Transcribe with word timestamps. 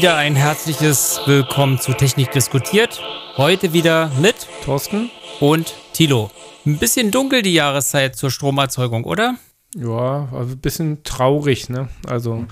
Wieder 0.00 0.16
ein 0.16 0.34
herzliches 0.34 1.20
Willkommen 1.26 1.78
zu 1.78 1.92
Technik 1.92 2.30
diskutiert. 2.30 3.02
Heute 3.36 3.74
wieder 3.74 4.10
mit 4.18 4.34
Thorsten 4.64 5.10
und 5.40 5.74
Tilo. 5.92 6.30
Ein 6.64 6.78
bisschen 6.78 7.10
dunkel 7.10 7.42
die 7.42 7.52
Jahreszeit 7.52 8.16
zur 8.16 8.30
Stromerzeugung, 8.30 9.04
oder? 9.04 9.36
Ja, 9.76 10.26
also 10.32 10.52
ein 10.52 10.58
bisschen 10.58 11.04
traurig, 11.04 11.68
ne? 11.68 11.90
Also 12.08 12.46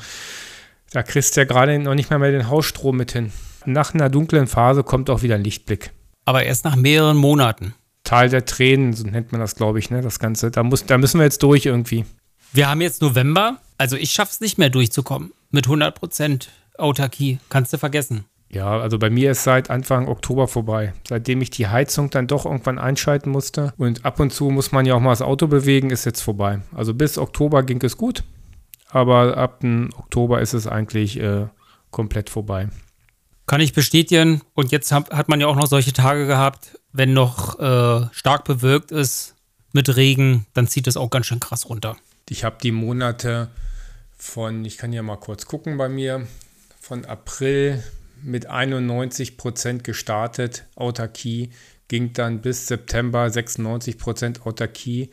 da 0.93 1.03
kriegst 1.03 1.35
du 1.35 1.41
ja 1.41 1.47
gerade 1.47 1.79
noch 1.79 1.95
nicht 1.95 2.11
mal 2.11 2.19
mehr 2.19 2.33
den 2.33 2.51
Hausstrom 2.51 2.99
mit 2.99 3.13
hin. 3.13 3.33
Nach 3.65 3.95
einer 3.95 4.11
dunklen 4.11 4.47
Phase 4.47 4.85
kommt 4.85 5.09
auch 5.09 5.23
wieder 5.23 5.37
ein 5.37 5.45
Lichtblick. 5.45 5.93
Aber 6.27 6.43
erst 6.43 6.67
nach 6.67 6.77
mehreren 6.77 7.17
Monaten. 7.17 7.75
Tal 8.05 8.29
der 8.29 8.45
Tränen, 8.45 8.93
so 8.93 9.05
nennt 9.05 9.33
man 9.33 9.41
das, 9.41 9.55
glaube 9.55 9.79
ich, 9.79 9.89
ne? 9.89 10.03
Das 10.03 10.19
Ganze. 10.19 10.51
Da, 10.51 10.63
muss, 10.63 10.85
da 10.85 10.99
müssen 10.99 11.19
wir 11.19 11.25
jetzt 11.25 11.43
durch 11.43 11.65
irgendwie. 11.65 12.05
Wir 12.53 12.69
haben 12.69 12.83
jetzt 12.83 13.01
November, 13.01 13.57
also 13.79 13.97
ich 13.97 14.11
schaff's 14.11 14.43
nicht 14.43 14.59
mehr 14.59 14.69
durchzukommen. 14.69 15.33
Mit 15.51 15.67
100% 15.67 16.47
Autarkie. 16.79 17.39
Kannst 17.49 17.73
du 17.73 17.79
vergessen. 17.79 18.25
Ja, 18.51 18.81
also 18.81 18.99
bei 18.99 19.11
mir 19.11 19.33
ist 19.33 19.45
seit 19.45 19.69
Anfang 19.69 20.09
Oktober 20.09 20.49
vorbei. 20.49 20.95
Seitdem 21.07 21.43
ich 21.43 21.51
die 21.51 21.69
Heizung 21.69 22.09
dann 22.11 22.27
doch 22.27 22.47
irgendwann 22.47 22.79
einschalten 22.79 23.31
musste. 23.31 23.75
Und 23.77 24.05
ab 24.05 24.21
und 24.21 24.33
zu 24.33 24.51
muss 24.51 24.73
man 24.73 24.87
ja 24.87 24.95
auch 24.95 25.01
mal 25.01 25.11
das 25.11 25.23
Auto 25.23 25.47
bewegen, 25.47 25.91
ist 25.91 26.07
jetzt 26.07 26.23
vorbei. 26.23 26.61
Also 26.75 26.95
bis 26.95 27.19
Oktober 27.19 27.63
ging 27.63 27.83
es 27.83 27.97
gut. 27.97 28.25
Aber 28.91 29.37
ab 29.37 29.61
dem 29.61 29.91
Oktober 29.99 30.41
ist 30.41 30.55
es 30.55 30.67
eigentlich 30.67 31.21
äh, 31.21 31.47
komplett 31.91 32.31
vorbei. 32.31 32.69
Kann 33.47 33.61
ich 33.61 33.75
bestätigen. 33.75 34.41
Und 34.55 34.73
jetzt 34.73 34.93
hat, 34.93 35.11
hat 35.11 35.29
man 35.29 35.41
ja 35.41 35.47
auch 35.47 35.57
noch 35.57 35.67
solche 35.67 35.93
Tage 35.93 36.27
gehabt, 36.27 36.79
wenn 36.93 37.13
noch 37.13 37.59
äh, 37.59 38.07
stark 38.13 38.45
bewölkt 38.45 38.93
ist 38.93 39.35
mit 39.73 39.95
Regen, 39.95 40.47
dann 40.55 40.67
zieht 40.67 40.87
das 40.87 40.97
auch 40.97 41.11
ganz 41.11 41.27
schön 41.27 41.41
krass 41.41 41.69
runter. 41.69 41.97
Ich 42.31 42.45
habe 42.45 42.57
die 42.63 42.73
Monate 42.73 43.49
von, 44.17 44.65
ich 44.65 44.79
kann 44.79 44.93
ja 44.93 45.03
mal 45.03 45.17
kurz 45.17 45.47
gucken 45.47 45.77
bei 45.77 45.89
mir, 45.89 46.27
von 46.89 47.05
April 47.05 47.83
mit 48.23 48.47
91 48.47 49.37
Prozent 49.37 49.85
gestartet, 49.85 50.65
Autarkie, 50.75 51.51
ging 51.87 52.15
dann 52.15 52.41
bis 52.41 52.67
September 52.67 53.29
96 53.29 53.99
Prozent 53.99 54.47
Autarkie 54.47 55.11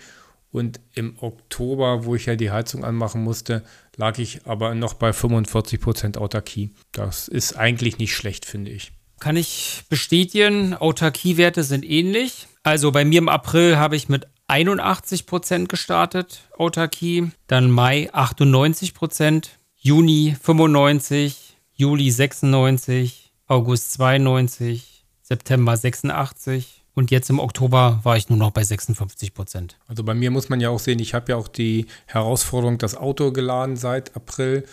und 0.52 0.80
im 0.94 1.18
Oktober, 1.20 2.06
wo 2.06 2.16
ich 2.16 2.28
ja 2.28 2.38
die 2.38 2.50
Heizung 2.50 2.86
anmachen 2.86 3.22
musste, 3.22 3.62
lag 3.98 4.18
ich 4.20 4.46
aber 4.46 4.73
noch 4.73 4.94
bei 4.94 5.12
45 5.12 5.81
Prozent 5.81 6.18
Autarkie. 6.18 6.72
Das 6.94 7.28
ist 7.28 7.58
eigentlich 7.58 7.98
nicht 7.98 8.16
schlecht, 8.16 8.46
finde 8.46 8.72
ich. 8.72 8.94
Kann 9.20 9.36
ich 9.36 9.84
bestätigen, 9.90 10.76
Autarkiewerte 10.76 11.64
sind 11.64 11.84
ähnlich. 11.84 12.48
Also 12.64 12.92
bei 12.92 13.03
mir 13.03 13.18
im 13.18 13.30
April 13.30 13.76
habe 13.76 13.98
ich 13.98 14.08
mit 14.08 14.28
81 14.48 15.26
Prozent 15.26 15.68
gestartet, 15.68 16.44
Autarkie, 16.58 17.31
dann 17.48 17.70
Mai 17.70 18.09
98 18.14 18.94
Prozent, 18.94 19.59
Juni 19.76 20.36
95, 20.42 21.45
Juli 21.78 22.09
96, 22.09 23.34
August 23.48 23.92
92, 23.94 25.06
September 25.22 25.76
86 25.76 26.86
und 26.94 27.12
jetzt 27.12 27.30
im 27.30 27.40
Oktober 27.40 28.00
war 28.04 28.16
ich 28.16 28.30
nur 28.30 28.38
noch 28.38 28.52
bei 28.52 28.64
56 28.64 29.34
Prozent. 29.34 29.78
Also 29.86 30.06
bei 30.06 30.14
mir 30.14 30.31
muss 30.31 30.48
man 30.48 30.62
ja 30.62 30.70
auch 30.70 30.80
sehen, 30.80 31.00
ich 31.00 31.14
habe 31.14 31.34
ja 31.34 31.36
auch 31.36 31.50
die 31.50 31.88
Herausforderung, 32.06 32.78
das 32.78 32.96
Auto 32.96 33.34
geladen 33.34 33.76
seit 33.76 34.16
April 34.16 34.64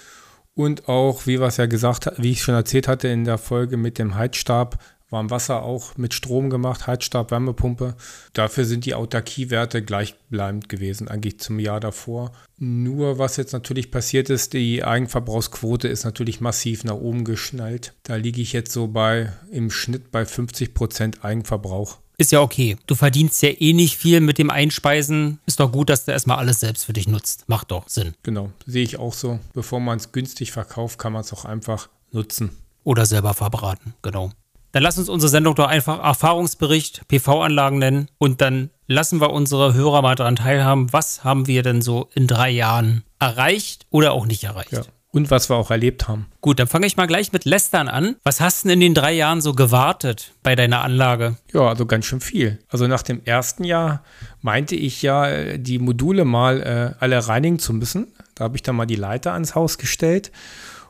und 0.55 0.89
auch, 0.89 1.27
wie 1.27 1.34
es 1.34 1.56
ja 1.56 1.67
gesagt, 1.67 2.08
wie 2.19 2.30
ich 2.30 2.42
schon 2.42 2.55
erzählt 2.55 2.86
hatte 2.86 3.08
in 3.08 3.25
der 3.25 3.39
Folge 3.39 3.77
mit 3.77 3.98
dem 3.98 4.14
Heizstab, 4.14 4.78
warm 5.12 5.30
Wasser 5.30 5.62
auch 5.62 5.96
mit 5.96 6.14
Strom 6.14 6.50
gemacht, 6.50 6.86
Heizstab, 6.86 7.30
Wärmepumpe. 7.30 7.94
Dafür 8.32 8.64
sind 8.64 8.86
die 8.86 8.94
Autarkiewerte 8.94 9.82
gleichbleibend 9.82 10.68
gewesen, 10.68 11.08
eigentlich 11.08 11.38
zum 11.38 11.58
Jahr 11.58 11.80
davor. 11.80 12.33
Nur 12.58 13.18
was 13.18 13.36
jetzt 13.36 13.52
natürlich 13.52 13.90
passiert 13.90 14.30
ist, 14.30 14.52
die 14.55 14.83
Eigenverbrauchsquote 14.83 15.89
ist 15.89 16.05
natürlich 16.05 16.40
massiv 16.40 16.84
nach 16.84 16.95
oben 16.95 17.24
geschnallt. 17.24 17.95
Da 18.05 18.17
liege 18.17 18.40
ich 18.40 18.52
jetzt 18.52 18.72
so 18.72 18.89
bei 18.89 19.33
im 19.51 19.70
Schnitt 19.70 20.11
bei 20.11 20.24
50 20.24 20.74
Prozent 20.74 21.24
Eigenverbrauch. 21.24 21.98
Ist 22.18 22.30
ja 22.30 22.40
okay. 22.40 22.77
Du 22.86 22.95
verdienst 22.95 23.42
ja 23.42 23.48
eh 23.48 23.72
nicht 23.72 23.96
viel 23.96 24.20
mit 24.20 24.39
dem 24.39 24.51
Einspeisen. 24.51 25.40
Ist 25.46 25.61
doch 25.61 25.72
gut, 25.72 25.89
dass 25.89 26.05
du 26.05 26.12
erstmal 26.12 26.39
alles 26.39 26.61
selbst 26.61 26.84
für 26.84 26.92
dich 26.92 27.08
nutzt. 27.08 27.48
Macht 27.48 27.70
doch 27.70 27.89
Sinn. 27.89 28.14
Genau, 28.22 28.52
sehe 28.67 28.84
ich 28.84 28.98
auch 28.98 29.14
so. 29.14 29.40
Bevor 29.55 29.80
man 29.80 29.98
es 29.98 30.12
günstig 30.12 30.52
verkauft, 30.52 30.98
kann 30.98 31.12
man 31.12 31.22
es 31.22 31.33
auch 31.33 31.45
einfach 31.45 31.89
nutzen. 32.12 32.51
Oder 32.84 33.06
selber 33.06 33.34
verbraten, 33.34 33.95
genau. 34.02 34.30
Dann 34.72 34.83
lass 34.83 34.98
uns 34.98 35.10
unsere 35.10 35.30
Sendung 35.30 35.55
doch 35.55 35.68
einfach 35.68 36.02
Erfahrungsbericht 36.02 37.06
PV-Anlagen 37.08 37.78
nennen 37.78 38.08
und 38.18 38.40
dann 38.40 38.70
lassen 38.86 39.20
wir 39.20 39.30
unsere 39.30 39.74
Hörer 39.74 40.02
mal 40.02 40.14
daran 40.14 40.36
teilhaben, 40.36 40.92
was 40.92 41.24
haben 41.24 41.46
wir 41.46 41.62
denn 41.62 41.83
so 41.83 42.08
in 42.14 42.27
drei 42.27 42.50
Jahren 42.50 43.05
erreicht 43.18 43.86
oder 43.90 44.12
auch 44.12 44.27
nicht 44.27 44.44
erreicht. 44.44 44.72
Ja. 44.72 44.83
Und 45.14 45.30
was 45.30 45.50
wir 45.50 45.56
auch 45.56 45.70
erlebt 45.70 46.08
haben. 46.08 46.27
Gut, 46.40 46.58
dann 46.58 46.68
fange 46.68 46.86
ich 46.86 46.96
mal 46.96 47.06
gleich 47.06 47.34
mit 47.34 47.44
Lästern 47.44 47.88
an. 47.88 48.16
Was 48.24 48.40
hast 48.40 48.64
du 48.64 48.68
denn 48.68 48.80
in 48.80 48.80
den 48.80 48.94
drei 48.94 49.12
Jahren 49.12 49.42
so 49.42 49.52
gewartet 49.52 50.33
bei 50.42 50.56
deiner 50.56 50.80
Anlage? 50.80 51.36
Ja, 51.52 51.68
also 51.68 51.84
ganz 51.84 52.06
schön 52.06 52.22
viel. 52.22 52.58
Also 52.70 52.86
nach 52.86 53.02
dem 53.02 53.20
ersten 53.27 53.64
Jahr 53.64 54.02
meinte 54.40 54.74
ich 54.74 55.02
ja, 55.02 55.58
die 55.58 55.78
Module 55.78 56.24
mal 56.24 56.62
äh, 56.62 56.94
alle 56.98 57.28
reinigen 57.28 57.58
zu 57.58 57.74
müssen. 57.74 58.06
Da 58.34 58.44
habe 58.44 58.56
ich 58.56 58.62
dann 58.62 58.74
mal 58.74 58.86
die 58.86 58.96
Leiter 58.96 59.34
ans 59.34 59.54
Haus 59.54 59.77
gestellt 59.77 60.33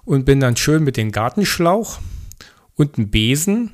und 0.04 0.25
bin 0.25 0.38
dann 0.38 0.56
schön 0.56 0.84
mit 0.84 0.97
dem 0.97 1.10
Gartenschlauch 1.10 1.99
und 2.82 2.98
einen 2.98 3.10
Besen 3.10 3.70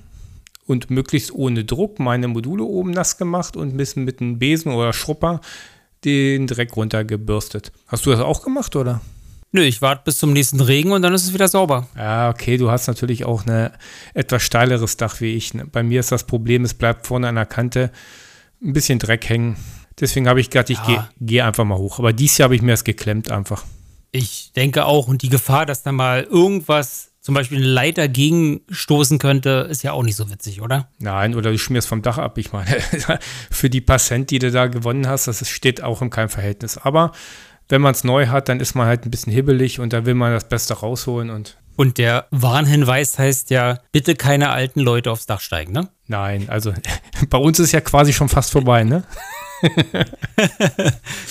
und 0.66 0.91
möglichst 0.91 1.32
ohne 1.32 1.64
Druck 1.64 1.98
meine 1.98 2.28
Module 2.28 2.64
oben 2.64 2.91
nass 2.91 3.16
gemacht 3.16 3.56
und 3.56 3.74
ein 3.74 3.76
bisschen 3.76 4.04
mit 4.04 4.20
einem 4.20 4.38
Besen 4.38 4.72
oder 4.72 4.92
Schrupper 4.92 5.41
den 6.04 6.46
Dreck 6.46 6.76
runtergebürstet. 6.76 7.72
Hast 7.86 8.06
du 8.06 8.10
das 8.10 8.20
auch 8.20 8.42
gemacht, 8.42 8.76
oder? 8.76 9.00
Nö, 9.50 9.62
ich 9.62 9.80
warte 9.80 10.02
bis 10.04 10.19
zum 10.19 10.34
nächsten 10.34 10.60
Regen 10.60 10.92
und 10.92 11.00
dann 11.00 11.14
ist 11.14 11.24
es 11.24 11.32
wieder 11.32 11.48
sauber. 11.48 11.88
Ja, 11.96 12.28
okay, 12.28 12.58
du 12.58 12.70
hast 12.70 12.86
natürlich 12.86 13.24
auch 13.24 13.46
ein 13.46 13.70
etwas 14.12 14.42
steileres 14.42 14.98
Dach 14.98 15.22
wie 15.22 15.34
ich. 15.34 15.52
Bei 15.72 15.82
mir 15.82 16.00
ist 16.00 16.12
das 16.12 16.25
Problem, 16.25 16.64
es 16.64 16.75
bleibt 16.75 17.06
vorne 17.06 17.28
an 17.28 17.36
der 17.36 17.46
Kante 17.46 17.90
ein 18.62 18.75
bisschen 18.75 18.98
Dreck 18.98 19.26
hängen. 19.26 19.56
Deswegen 19.98 20.28
habe 20.28 20.40
ich 20.40 20.50
gedacht, 20.50 20.69
ich 20.69 20.78
ja. 20.78 20.86
gehe 20.86 21.08
geh 21.20 21.40
einfach 21.40 21.64
mal 21.64 21.78
hoch. 21.78 21.98
Aber 21.98 22.12
dieses 22.12 22.36
Jahr 22.36 22.44
habe 22.48 22.56
ich 22.56 22.62
mir 22.62 22.72
das 22.72 22.84
geklemmt 22.84 23.30
einfach. 23.30 23.64
Ich 24.12 24.52
denke 24.54 24.84
auch. 24.84 25.08
Und 25.08 25.22
die 25.22 25.30
Gefahr, 25.30 25.64
dass 25.64 25.82
da 25.82 25.92
mal 25.92 26.25
irgendwas 26.25 27.12
zum 27.28 27.34
Beispiel 27.34 27.59
eine 27.59 27.66
Leiter 27.66 28.09
gegenstoßen 28.09 29.19
könnte, 29.19 29.69
ist 29.69 29.83
ja 29.83 29.93
auch 29.93 30.03
nicht 30.03 30.16
so 30.16 30.31
witzig, 30.31 30.62
oder? 30.62 30.89
Nein, 30.99 31.34
oder 31.34 31.50
du 31.50 31.59
schmierst 31.59 31.87
vom 31.87 32.00
Dach 32.00 32.16
ab. 32.16 32.39
Ich 32.39 32.55
meine, 32.55 32.75
für 33.50 33.69
die 33.69 33.83
paar 33.83 33.99
Cent, 33.99 34.31
die 34.31 34.39
du 34.39 34.50
da 34.50 34.66
gewonnen 34.66 35.06
hast, 35.06 35.28
das 35.28 35.47
steht 35.47 35.83
auch 35.83 36.00
in 36.00 36.09
keinem 36.09 36.31
Verhältnis. 36.31 36.78
Aber 36.78 37.12
wenn 37.69 37.83
man 37.83 37.93
es 37.93 38.03
neu 38.03 38.28
hat, 38.28 38.49
dann 38.49 38.61
ist 38.61 38.75
man 38.75 38.87
halt 38.87 39.05
ein 39.05 39.11
bisschen 39.11 39.31
hibbelig 39.31 39.78
und 39.78 39.93
da 39.93 40.06
will 40.06 40.15
man 40.15 40.33
das 40.33 40.49
Beste 40.49 40.72
rausholen 40.72 41.28
und. 41.28 41.59
Und 41.77 41.99
der 41.99 42.28
Warnhinweis 42.31 43.19
heißt 43.19 43.50
ja, 43.50 43.78
bitte 43.93 44.15
keine 44.15 44.49
alten 44.49 44.81
Leute 44.81 45.11
aufs 45.11 45.27
Dach 45.27 45.41
steigen, 45.43 45.72
ne? 45.72 45.91
Nein, 46.06 46.49
also 46.49 46.72
bei 47.28 47.37
uns 47.37 47.59
ist 47.59 47.72
ja 47.72 47.83
quasi 47.83 48.15
schon 48.15 48.31
fast 48.31 48.53
vorbei, 48.53 48.84
ne? 48.84 49.05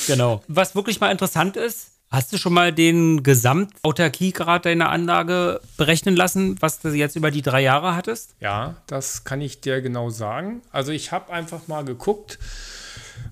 genau. 0.06 0.44
Was 0.48 0.76
wirklich 0.76 1.00
mal 1.00 1.12
interessant 1.12 1.58
ist, 1.58 1.97
Hast 2.10 2.32
du 2.32 2.38
schon 2.38 2.54
mal 2.54 2.72
den 2.72 3.22
Gesamtautarkiegrad 3.22 4.66
deiner 4.66 4.90
Anlage 4.90 5.60
berechnen 5.76 6.16
lassen, 6.16 6.56
was 6.62 6.80
du 6.80 6.90
jetzt 6.90 7.18
über 7.18 7.32
die 7.32 7.42
drei 7.42 7.62
Jahre 7.62 7.98
hattest? 7.98 8.34
Ja, 8.40 8.76
das 8.88 9.26
kann 9.26 9.42
ich 9.42 9.60
dir 9.60 9.82
genau 9.82 10.10
sagen. 10.10 10.62
Also 10.72 10.94
ich 10.94 11.12
habe 11.12 11.34
einfach 11.34 11.68
mal 11.68 11.84
geguckt, 11.84 12.40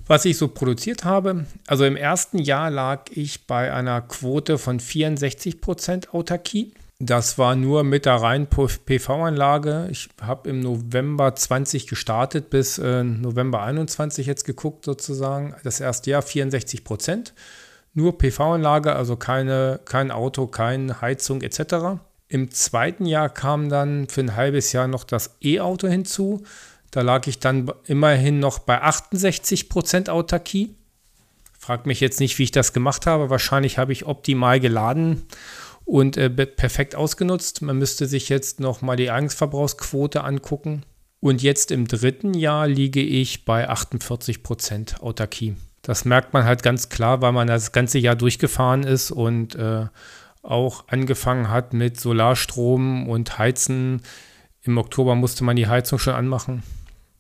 was 0.08 0.26
ich 0.26 0.38
so 0.38 0.50
produziert 0.50 1.06
habe. 1.06 1.46
Also 1.68 1.86
im 1.86 1.96
ersten 1.96 2.38
Jahr 2.38 2.70
lag 2.70 3.04
ich 3.12 3.48
bei 3.48 3.74
einer 3.74 4.02
Quote 4.02 4.58
von 4.58 4.82
64% 4.82 6.10
Autarkie. 6.10 6.74
Das 7.00 7.38
war 7.38 7.56
nur 7.56 7.86
mit 7.86 8.06
der 8.06 8.16
reinen 8.16 8.48
PV-Anlage. 8.48 9.88
Ich 9.90 10.10
habe 10.22 10.50
im 10.50 10.60
November 10.60 11.34
20 11.34 11.88
gestartet, 11.88 12.50
bis 12.50 12.78
äh, 12.78 13.04
November 13.04 13.64
21 13.64 14.28
jetzt 14.28 14.44
geguckt 14.44 14.84
sozusagen. 14.84 15.56
Das 15.64 15.80
erste 15.80 16.12
Jahr 16.12 16.22
64 16.22 16.84
Prozent 16.84 17.34
nur 17.96 18.18
PV-Anlage, 18.18 18.96
also 18.96 19.16
keine, 19.16 19.80
kein 19.86 20.12
Auto, 20.12 20.48
keine 20.48 21.02
Heizung 21.02 21.42
etc. 21.42 22.00
Im 22.28 22.52
zweiten 22.52 23.06
Jahr 23.06 23.30
kam 23.30 23.70
dann 23.70 24.08
für 24.08 24.22
ein 24.22 24.36
halbes 24.36 24.72
Jahr 24.74 24.88
noch 24.88 25.06
das 25.06 25.38
E-Auto 25.42 25.88
hinzu. 25.88 26.44
Da 26.92 27.02
lag 27.02 27.26
ich 27.28 27.40
dann 27.40 27.72
immerhin 27.86 28.40
noch 28.40 28.60
bei 28.60 28.82
68 28.82 29.70
Prozent 29.70 30.10
Autarkie. 30.10 30.76
Frag 31.58 31.86
mich 31.86 32.00
jetzt 32.00 32.20
nicht, 32.20 32.38
wie 32.38 32.44
ich 32.44 32.52
das 32.52 32.74
gemacht 32.74 33.08
habe. 33.08 33.30
Wahrscheinlich 33.30 33.78
habe 33.78 33.92
ich 33.92 34.06
optimal 34.06 34.60
geladen 34.60 35.24
und 35.86 36.18
äh, 36.18 36.30
perfekt 36.30 36.96
ausgenutzt. 36.96 37.62
Man 37.62 37.78
müsste 37.78 38.08
sich 38.08 38.30
jetzt 38.30 38.60
noch 38.60 38.82
mal 38.82 38.96
die 38.96 39.12
Eigenverbrauchsquote 39.12 40.24
angucken. 40.24 40.84
Und 41.22 41.42
jetzt 41.42 41.72
im 41.72 41.88
dritten 41.88 42.34
Jahr 42.34 42.68
liege 42.68 43.02
ich 43.02 43.46
bei 43.46 43.68
48 43.68 44.44
Prozent 44.44 45.02
Autarkie. 45.02 45.56
Das 45.86 46.04
merkt 46.04 46.34
man 46.34 46.46
halt 46.46 46.64
ganz 46.64 46.90
klar, 46.90 47.22
weil 47.22 47.32
man 47.32 47.48
das 47.48 47.72
ganze 47.72 48.00
Jahr 48.00 48.16
durchgefahren 48.16 48.84
ist 48.84 49.12
und 49.12 49.54
äh, 49.54 49.86
auch 50.42 50.88
angefangen 50.88 51.50
hat 51.50 51.74
mit 51.74 52.00
Solarstrom 52.00 53.08
und 53.08 53.38
Heizen. 53.38 54.02
Im 54.64 54.80
Oktober 54.80 55.14
musste 55.14 55.44
man 55.44 55.56
die 55.56 55.68
Heizung 55.68 56.00
schon 56.00 56.16
anmachen. 56.16 56.64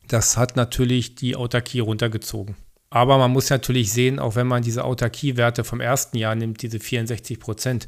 Das 0.07 0.35
hat 0.35 0.55
natürlich 0.55 1.13
die 1.13 1.35
Autarkie 1.35 1.79
runtergezogen. 1.79 2.55
Aber 2.89 3.19
man 3.19 3.31
muss 3.31 3.51
natürlich 3.51 3.93
sehen, 3.93 4.17
auch 4.17 4.35
wenn 4.35 4.47
man 4.47 4.63
diese 4.63 4.83
Autarkiewerte 4.83 5.63
vom 5.63 5.79
ersten 5.79 6.17
Jahr 6.17 6.33
nimmt, 6.33 6.63
diese 6.63 6.79
64 6.79 7.39
Prozent, 7.39 7.87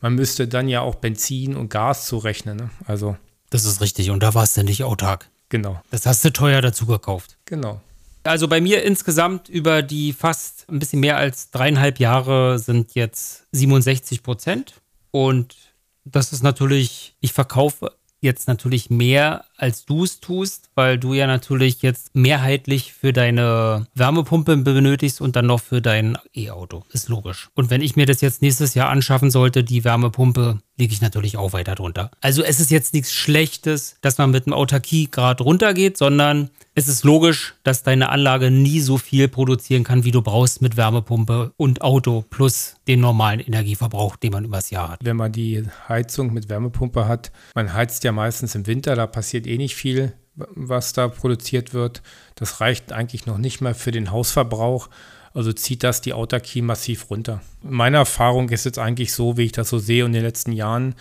man 0.00 0.14
müsste 0.14 0.46
dann 0.46 0.68
ja 0.68 0.82
auch 0.82 0.96
Benzin 0.96 1.56
und 1.56 1.70
Gas 1.70 2.06
zurechnen. 2.06 2.58
Ne? 2.58 2.70
Also. 2.86 3.16
Das 3.48 3.64
ist 3.64 3.80
richtig. 3.80 4.10
Und 4.10 4.22
da 4.22 4.34
warst 4.34 4.58
du 4.58 4.62
nicht 4.62 4.84
autark. 4.84 5.30
Genau. 5.48 5.80
Das 5.90 6.04
hast 6.04 6.22
du 6.24 6.32
teuer 6.32 6.60
dazu 6.60 6.84
gekauft. 6.84 7.38
Genau. 7.46 7.80
Also 8.28 8.46
bei 8.46 8.60
mir 8.60 8.82
insgesamt 8.82 9.48
über 9.48 9.82
die 9.82 10.12
fast 10.12 10.66
ein 10.68 10.78
bisschen 10.78 11.00
mehr 11.00 11.16
als 11.16 11.50
dreieinhalb 11.50 11.98
Jahre 11.98 12.58
sind 12.58 12.94
jetzt 12.94 13.46
67 13.52 14.22
Prozent. 14.22 14.74
Und 15.10 15.56
das 16.04 16.32
ist 16.32 16.42
natürlich, 16.42 17.16
ich 17.20 17.32
verkaufe 17.32 17.92
jetzt 18.20 18.46
natürlich 18.46 18.90
mehr, 18.90 19.44
als 19.58 19.84
du 19.84 20.04
es 20.04 20.20
tust, 20.20 20.70
weil 20.74 20.98
du 20.98 21.12
ja 21.12 21.26
natürlich 21.26 21.82
jetzt 21.82 22.14
mehrheitlich 22.14 22.94
für 22.94 23.12
deine 23.12 23.86
Wärmepumpe 23.94 24.56
benötigst 24.56 25.20
und 25.20 25.36
dann 25.36 25.46
noch 25.46 25.60
für 25.60 25.82
dein 25.82 26.16
E-Auto. 26.34 26.84
Ist 26.92 27.08
logisch. 27.08 27.50
Und 27.54 27.68
wenn 27.68 27.82
ich 27.82 27.96
mir 27.96 28.06
das 28.06 28.20
jetzt 28.20 28.40
nächstes 28.40 28.74
Jahr 28.74 28.88
anschaffen 28.88 29.30
sollte, 29.30 29.64
die 29.64 29.84
Wärmepumpe, 29.84 30.60
liege 30.78 30.92
ich 30.92 31.00
natürlich 31.00 31.36
auch 31.36 31.52
weiter 31.52 31.74
drunter. 31.74 32.10
Also 32.20 32.42
es 32.42 32.60
ist 32.60 32.70
jetzt 32.70 32.94
nichts 32.94 33.12
Schlechtes, 33.12 33.96
dass 34.00 34.16
man 34.16 34.30
mit 34.30 34.46
dem 34.46 34.52
Autarkie-Grad 34.52 35.40
runtergeht, 35.40 35.98
sondern 35.98 36.50
es 36.74 36.86
ist 36.86 37.02
logisch, 37.02 37.54
dass 37.64 37.82
deine 37.82 38.10
Anlage 38.10 38.52
nie 38.52 38.78
so 38.78 38.98
viel 38.98 39.26
produzieren 39.26 39.82
kann, 39.82 40.04
wie 40.04 40.12
du 40.12 40.22
brauchst 40.22 40.62
mit 40.62 40.76
Wärmepumpe 40.76 41.52
und 41.56 41.82
Auto 41.82 42.24
plus 42.30 42.76
den 42.86 43.00
normalen 43.00 43.40
Energieverbrauch, 43.40 44.14
den 44.14 44.32
man 44.32 44.44
übers 44.44 44.70
Jahr 44.70 44.90
hat. 44.90 45.00
Wenn 45.02 45.16
man 45.16 45.32
die 45.32 45.64
Heizung 45.88 46.32
mit 46.32 46.48
Wärmepumpe 46.48 47.08
hat, 47.08 47.32
man 47.56 47.74
heizt 47.74 48.04
ja 48.04 48.12
meistens 48.12 48.54
im 48.54 48.68
Winter, 48.68 48.94
da 48.94 49.08
passiert 49.08 49.47
eh 49.48 49.58
nicht 49.58 49.74
viel, 49.74 50.12
was 50.34 50.92
da 50.92 51.08
produziert 51.08 51.74
wird. 51.74 52.02
Das 52.34 52.60
reicht 52.60 52.92
eigentlich 52.92 53.26
noch 53.26 53.38
nicht 53.38 53.60
mal 53.60 53.74
für 53.74 53.90
den 53.90 54.10
Hausverbrauch. 54.10 54.88
Also 55.34 55.52
zieht 55.52 55.84
das 55.84 56.00
die 56.00 56.14
Autarkie 56.14 56.62
massiv 56.62 57.10
runter. 57.10 57.40
Meine 57.62 57.98
Erfahrung 57.98 58.48
ist 58.48 58.64
jetzt 58.64 58.78
eigentlich 58.78 59.12
so, 59.12 59.36
wie 59.36 59.44
ich 59.44 59.52
das 59.52 59.68
so 59.68 59.78
sehe 59.78 60.04
in 60.04 60.12
den 60.12 60.22
letzten 60.22 60.52
Jahren, 60.52 60.94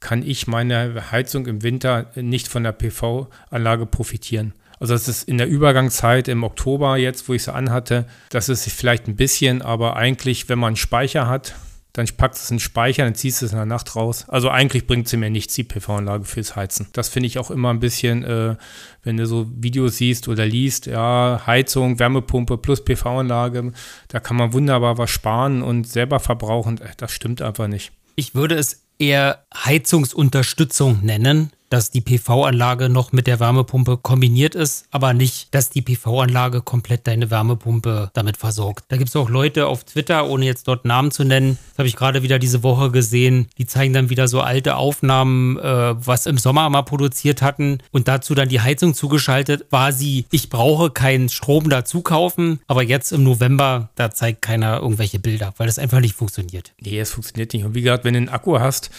kann 0.00 0.22
ich 0.22 0.46
meine 0.46 1.10
Heizung 1.10 1.46
im 1.46 1.62
Winter 1.62 2.10
nicht 2.14 2.48
von 2.48 2.62
der 2.62 2.72
PV-Anlage 2.72 3.86
profitieren. 3.86 4.52
Also 4.78 4.92
das 4.92 5.08
ist 5.08 5.28
in 5.28 5.38
der 5.38 5.48
Übergangszeit 5.48 6.28
im 6.28 6.44
Oktober 6.44 6.96
jetzt, 6.96 7.28
wo 7.28 7.32
ich 7.32 7.44
sie 7.44 7.54
anhatte, 7.54 8.06
das 8.28 8.48
ist 8.48 8.70
vielleicht 8.70 9.08
ein 9.08 9.16
bisschen, 9.16 9.62
aber 9.62 9.96
eigentlich, 9.96 10.48
wenn 10.48 10.58
man 10.58 10.68
einen 10.68 10.76
Speicher 10.76 11.28
hat, 11.28 11.54
dann 11.94 12.06
packst 12.16 12.42
du 12.42 12.44
es 12.44 12.50
in 12.50 12.56
den 12.56 12.60
Speicher, 12.60 13.04
dann 13.04 13.14
ziehst 13.14 13.40
du 13.40 13.46
es 13.46 13.52
in 13.52 13.56
der 13.56 13.66
Nacht 13.66 13.94
raus. 13.94 14.24
Also 14.28 14.50
eigentlich 14.50 14.86
bringt 14.88 15.08
sie 15.08 15.16
mir 15.16 15.30
nichts, 15.30 15.54
die 15.54 15.62
PV-Anlage 15.62 16.24
fürs 16.24 16.56
Heizen. 16.56 16.88
Das 16.92 17.08
finde 17.08 17.28
ich 17.28 17.38
auch 17.38 17.52
immer 17.52 17.70
ein 17.70 17.78
bisschen, 17.78 18.24
äh, 18.24 18.56
wenn 19.04 19.16
du 19.16 19.26
so 19.26 19.46
Videos 19.54 19.98
siehst 19.98 20.26
oder 20.26 20.44
liest, 20.44 20.86
ja, 20.86 21.42
Heizung, 21.46 22.00
Wärmepumpe 22.00 22.58
plus 22.58 22.84
PV-Anlage, 22.84 23.72
da 24.08 24.18
kann 24.18 24.36
man 24.36 24.52
wunderbar 24.52 24.98
was 24.98 25.10
sparen 25.10 25.62
und 25.62 25.88
selber 25.88 26.18
verbrauchen. 26.18 26.80
Äh, 26.80 26.88
das 26.96 27.12
stimmt 27.12 27.40
einfach 27.40 27.68
nicht. 27.68 27.92
Ich 28.16 28.34
würde 28.34 28.56
es 28.56 28.82
eher 28.98 29.44
Heizungsunterstützung 29.54 30.98
nennen, 31.04 31.52
dass 31.70 31.90
die 31.90 32.00
PV-Anlage 32.00 32.88
noch 32.88 33.12
mit 33.12 33.26
der 33.26 33.40
Wärmepumpe 33.40 33.96
kombiniert 33.96 34.54
ist, 34.54 34.86
aber 34.90 35.12
nicht, 35.12 35.54
dass 35.54 35.70
die 35.70 35.82
PV-Anlage 35.82 36.62
komplett 36.62 37.06
deine 37.06 37.30
Wärmepumpe 37.30 38.10
damit 38.14 38.36
versorgt. 38.36 38.84
Da 38.88 38.96
gibt 38.96 39.08
es 39.08 39.16
auch 39.16 39.28
Leute 39.28 39.66
auf 39.66 39.84
Twitter, 39.84 40.28
ohne 40.28 40.46
jetzt 40.46 40.68
dort 40.68 40.84
Namen 40.84 41.10
zu 41.10 41.24
nennen, 41.24 41.58
das 41.70 41.78
habe 41.78 41.88
ich 41.88 41.96
gerade 41.96 42.22
wieder 42.22 42.38
diese 42.38 42.62
Woche 42.62 42.90
gesehen, 42.90 43.48
die 43.58 43.66
zeigen 43.66 43.92
dann 43.92 44.10
wieder 44.10 44.28
so 44.28 44.40
alte 44.40 44.76
Aufnahmen, 44.76 45.58
äh, 45.58 45.94
was 46.06 46.26
im 46.26 46.38
Sommer 46.38 46.68
mal 46.70 46.82
produziert 46.82 47.42
hatten 47.42 47.78
und 47.90 48.08
dazu 48.08 48.34
dann 48.34 48.48
die 48.48 48.60
Heizung 48.60 48.94
zugeschaltet, 48.94 49.66
war 49.70 49.92
sie, 49.92 50.26
ich 50.30 50.50
brauche 50.50 50.90
keinen 50.90 51.28
Strom 51.28 51.68
dazu 51.68 52.02
kaufen, 52.02 52.60
aber 52.66 52.82
jetzt 52.82 53.12
im 53.12 53.24
November, 53.24 53.90
da 53.96 54.10
zeigt 54.10 54.42
keiner 54.42 54.80
irgendwelche 54.80 55.18
Bilder, 55.18 55.54
weil 55.56 55.66
das 55.66 55.78
einfach 55.78 56.00
nicht 56.00 56.14
funktioniert. 56.14 56.72
Nee, 56.80 57.00
es 57.00 57.10
funktioniert 57.10 57.52
nicht. 57.52 57.64
Und 57.64 57.74
wie 57.74 57.82
gesagt, 57.82 58.04
wenn 58.04 58.14
du 58.14 58.18
einen 58.18 58.28
Akku 58.28 58.58
hast, 58.58 58.90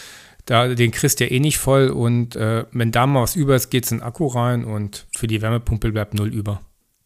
da, 0.46 0.68
den 0.68 0.92
kriegst 0.92 1.20
du 1.20 1.24
ja 1.24 1.30
eh 1.30 1.40
nicht 1.40 1.58
voll 1.58 1.88
und 1.88 2.36
äh, 2.36 2.64
wenn 2.70 2.92
da 2.92 3.06
mal 3.06 3.22
was 3.22 3.36
über 3.36 3.56
ist, 3.56 3.70
geht 3.70 3.84
es 3.84 3.92
in 3.92 3.98
den 3.98 4.04
Akku 4.04 4.26
rein 4.26 4.64
und 4.64 5.06
für 5.16 5.26
die 5.26 5.42
Wärmepumpe 5.42 5.92
bleibt 5.92 6.14
null 6.14 6.32
über. 6.32 6.60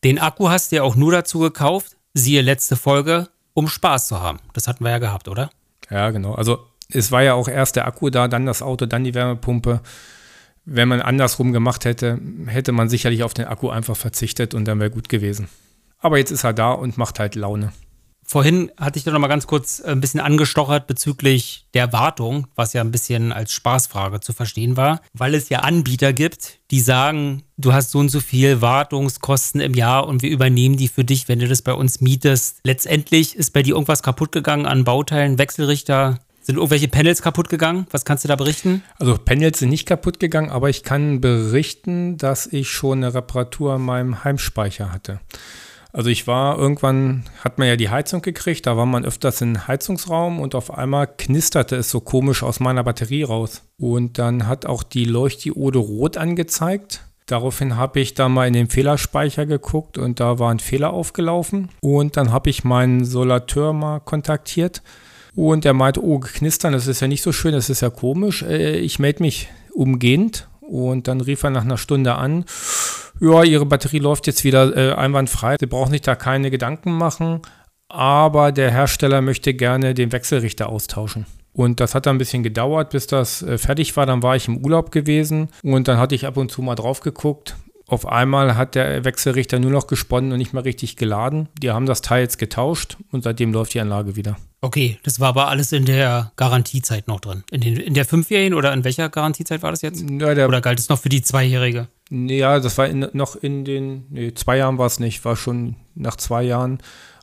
Den 0.04 0.18
Akku 0.18 0.48
hast 0.48 0.70
du 0.70 0.76
ja 0.76 0.82
auch 0.82 0.94
nur 0.94 1.10
dazu 1.12 1.40
gekauft, 1.40 1.96
siehe 2.14 2.42
letzte 2.42 2.76
Folge, 2.76 3.28
um 3.54 3.68
Spaß 3.68 4.08
zu 4.08 4.20
haben. 4.20 4.38
Das 4.52 4.68
hatten 4.68 4.84
wir 4.84 4.90
ja 4.90 4.98
gehabt, 4.98 5.26
oder? 5.26 5.50
Ja, 5.90 6.10
genau. 6.10 6.34
Also 6.34 6.66
es 6.90 7.10
war 7.12 7.22
ja 7.22 7.34
auch 7.34 7.48
erst 7.48 7.76
der 7.76 7.86
Akku 7.86 8.10
da, 8.10 8.28
dann 8.28 8.46
das 8.46 8.62
Auto, 8.62 8.86
dann 8.86 9.04
die 9.04 9.14
Wärmepumpe. 9.14 9.80
Wenn 10.66 10.88
man 10.88 11.00
andersrum 11.00 11.52
gemacht 11.52 11.84
hätte, 11.84 12.20
hätte 12.46 12.72
man 12.72 12.88
sicherlich 12.88 13.22
auf 13.22 13.34
den 13.34 13.46
Akku 13.46 13.70
einfach 13.70 13.96
verzichtet 13.96 14.54
und 14.54 14.66
dann 14.66 14.80
wäre 14.80 14.90
gut 14.90 15.08
gewesen. 15.08 15.48
Aber 15.98 16.18
jetzt 16.18 16.30
ist 16.30 16.44
er 16.44 16.52
da 16.52 16.72
und 16.72 16.98
macht 16.98 17.18
halt 17.18 17.34
Laune. 17.34 17.72
Vorhin 18.30 18.70
hatte 18.76 18.96
ich 18.96 19.04
da 19.04 19.10
noch 19.10 19.18
mal 19.18 19.26
ganz 19.26 19.48
kurz 19.48 19.80
ein 19.80 20.00
bisschen 20.00 20.20
angestochert 20.20 20.86
bezüglich 20.86 21.66
der 21.74 21.92
Wartung, 21.92 22.46
was 22.54 22.72
ja 22.74 22.80
ein 22.80 22.92
bisschen 22.92 23.32
als 23.32 23.50
Spaßfrage 23.50 24.20
zu 24.20 24.32
verstehen 24.32 24.76
war, 24.76 25.00
weil 25.12 25.34
es 25.34 25.48
ja 25.48 25.58
Anbieter 25.58 26.12
gibt, 26.12 26.60
die 26.70 26.78
sagen, 26.78 27.42
du 27.56 27.72
hast 27.72 27.90
so 27.90 27.98
und 27.98 28.08
so 28.08 28.20
viel 28.20 28.60
Wartungskosten 28.60 29.60
im 29.60 29.74
Jahr 29.74 30.06
und 30.06 30.22
wir 30.22 30.30
übernehmen 30.30 30.76
die 30.76 30.86
für 30.86 31.02
dich, 31.02 31.26
wenn 31.26 31.40
du 31.40 31.48
das 31.48 31.62
bei 31.62 31.74
uns 31.74 32.00
mietest. 32.00 32.60
Letztendlich 32.62 33.34
ist 33.34 33.52
bei 33.52 33.64
dir 33.64 33.74
irgendwas 33.74 34.04
kaputt 34.04 34.30
gegangen 34.30 34.64
an 34.64 34.84
Bauteilen, 34.84 35.36
Wechselrichter, 35.36 36.20
sind 36.40 36.54
irgendwelche 36.54 36.86
Panels 36.86 37.22
kaputt 37.22 37.48
gegangen? 37.48 37.88
Was 37.90 38.04
kannst 38.04 38.22
du 38.22 38.28
da 38.28 38.36
berichten? 38.36 38.84
Also 39.00 39.18
Panels 39.18 39.58
sind 39.58 39.70
nicht 39.70 39.86
kaputt 39.86 40.20
gegangen, 40.20 40.50
aber 40.50 40.70
ich 40.70 40.84
kann 40.84 41.20
berichten, 41.20 42.16
dass 42.16 42.46
ich 42.46 42.70
schon 42.70 42.98
eine 42.98 43.12
Reparatur 43.12 43.74
an 43.74 43.82
meinem 43.82 44.22
Heimspeicher 44.22 44.92
hatte. 44.92 45.18
Also 45.92 46.08
ich 46.08 46.26
war 46.26 46.58
irgendwann, 46.58 47.24
hat 47.42 47.58
man 47.58 47.66
ja 47.66 47.76
die 47.76 47.88
Heizung 47.88 48.22
gekriegt, 48.22 48.66
da 48.66 48.76
war 48.76 48.86
man 48.86 49.04
öfters 49.04 49.40
im 49.40 49.66
Heizungsraum 49.66 50.40
und 50.40 50.54
auf 50.54 50.72
einmal 50.72 51.08
knisterte 51.08 51.76
es 51.76 51.90
so 51.90 52.00
komisch 52.00 52.42
aus 52.42 52.60
meiner 52.60 52.84
Batterie 52.84 53.24
raus. 53.24 53.62
Und 53.76 54.18
dann 54.18 54.46
hat 54.46 54.66
auch 54.66 54.82
die 54.82 55.04
Leuchtdiode 55.04 55.78
rot 55.78 56.16
angezeigt. 56.16 57.02
Daraufhin 57.26 57.76
habe 57.76 58.00
ich 58.00 58.14
da 58.14 58.28
mal 58.28 58.46
in 58.46 58.52
den 58.52 58.68
Fehlerspeicher 58.68 59.46
geguckt 59.46 59.98
und 59.98 60.20
da 60.20 60.38
war 60.38 60.50
ein 60.50 60.58
Fehler 60.60 60.92
aufgelaufen. 60.92 61.68
Und 61.80 62.16
dann 62.16 62.32
habe 62.32 62.50
ich 62.50 62.64
meinen 62.64 63.04
Solateur 63.04 63.72
mal 63.72 64.00
kontaktiert. 64.00 64.82
Und 65.36 65.64
er 65.64 65.74
meinte, 65.74 66.04
oh, 66.04 66.18
knistern, 66.18 66.72
das 66.72 66.88
ist 66.88 67.00
ja 67.00 67.08
nicht 67.08 67.22
so 67.22 67.30
schön, 67.30 67.52
das 67.52 67.70
ist 67.70 67.82
ja 67.82 67.90
komisch. 67.90 68.42
Äh, 68.42 68.78
ich 68.78 68.98
melde 68.98 69.22
mich 69.22 69.48
umgehend. 69.72 70.48
Und 70.60 71.08
dann 71.08 71.20
rief 71.20 71.42
er 71.42 71.50
nach 71.50 71.64
einer 71.64 71.78
Stunde 71.78 72.14
an 72.14 72.44
ja, 73.20 73.42
Ihre 73.44 73.66
Batterie 73.66 73.98
läuft 73.98 74.26
jetzt 74.26 74.44
wieder 74.44 74.76
äh, 74.76 74.94
einwandfrei. 74.94 75.56
Sie 75.58 75.66
brauchen 75.66 75.92
sich 75.92 76.02
da 76.02 76.14
keine 76.14 76.50
Gedanken 76.50 76.92
machen, 76.92 77.42
aber 77.88 78.52
der 78.52 78.70
Hersteller 78.70 79.20
möchte 79.20 79.54
gerne 79.54 79.94
den 79.94 80.12
Wechselrichter 80.12 80.68
austauschen. 80.68 81.26
Und 81.52 81.80
das 81.80 81.94
hat 81.94 82.06
dann 82.06 82.16
ein 82.16 82.18
bisschen 82.18 82.42
gedauert, 82.42 82.90
bis 82.90 83.06
das 83.06 83.42
äh, 83.42 83.58
fertig 83.58 83.96
war. 83.96 84.06
Dann 84.06 84.22
war 84.22 84.36
ich 84.36 84.48
im 84.48 84.58
Urlaub 84.58 84.92
gewesen 84.92 85.48
und 85.62 85.88
dann 85.88 85.98
hatte 85.98 86.14
ich 86.14 86.26
ab 86.26 86.36
und 86.36 86.50
zu 86.50 86.62
mal 86.62 86.76
drauf 86.76 87.00
geguckt. 87.00 87.56
Auf 87.86 88.06
einmal 88.06 88.56
hat 88.56 88.76
der 88.76 89.04
Wechselrichter 89.04 89.58
nur 89.58 89.72
noch 89.72 89.88
gesponnen 89.88 90.30
und 90.30 90.38
nicht 90.38 90.52
mehr 90.52 90.64
richtig 90.64 90.96
geladen. 90.96 91.48
Die 91.60 91.72
haben 91.72 91.86
das 91.86 92.02
Teil 92.02 92.22
jetzt 92.22 92.38
getauscht 92.38 92.96
und 93.10 93.24
seitdem 93.24 93.52
läuft 93.52 93.74
die 93.74 93.80
Anlage 93.80 94.14
wieder. 94.14 94.36
Okay, 94.60 94.98
das 95.02 95.18
war 95.18 95.30
aber 95.30 95.48
alles 95.48 95.72
in 95.72 95.86
der 95.86 96.30
Garantiezeit 96.36 97.08
noch 97.08 97.18
drin. 97.18 97.42
In, 97.50 97.62
den, 97.62 97.76
in 97.78 97.94
der 97.94 98.04
fünfjährigen 98.04 98.54
oder 98.54 98.72
in 98.72 98.84
welcher 98.84 99.08
Garantiezeit 99.08 99.62
war 99.62 99.72
das 99.72 99.82
jetzt? 99.82 100.04
Ja, 100.08 100.46
oder 100.46 100.60
galt 100.60 100.78
es 100.78 100.88
noch 100.88 101.00
für 101.00 101.08
die 101.08 101.22
zweijährige? 101.22 101.88
Ja, 102.10 102.58
das 102.58 102.76
war 102.76 102.88
in, 102.88 103.08
noch 103.12 103.36
in 103.36 103.64
den, 103.64 104.06
nee, 104.10 104.34
zwei 104.34 104.56
Jahren 104.56 104.78
war 104.78 104.86
es 104.86 104.98
nicht, 104.98 105.24
war 105.24 105.36
schon 105.36 105.76
nach 105.94 106.16
zwei 106.16 106.42
Jahren. 106.42 106.78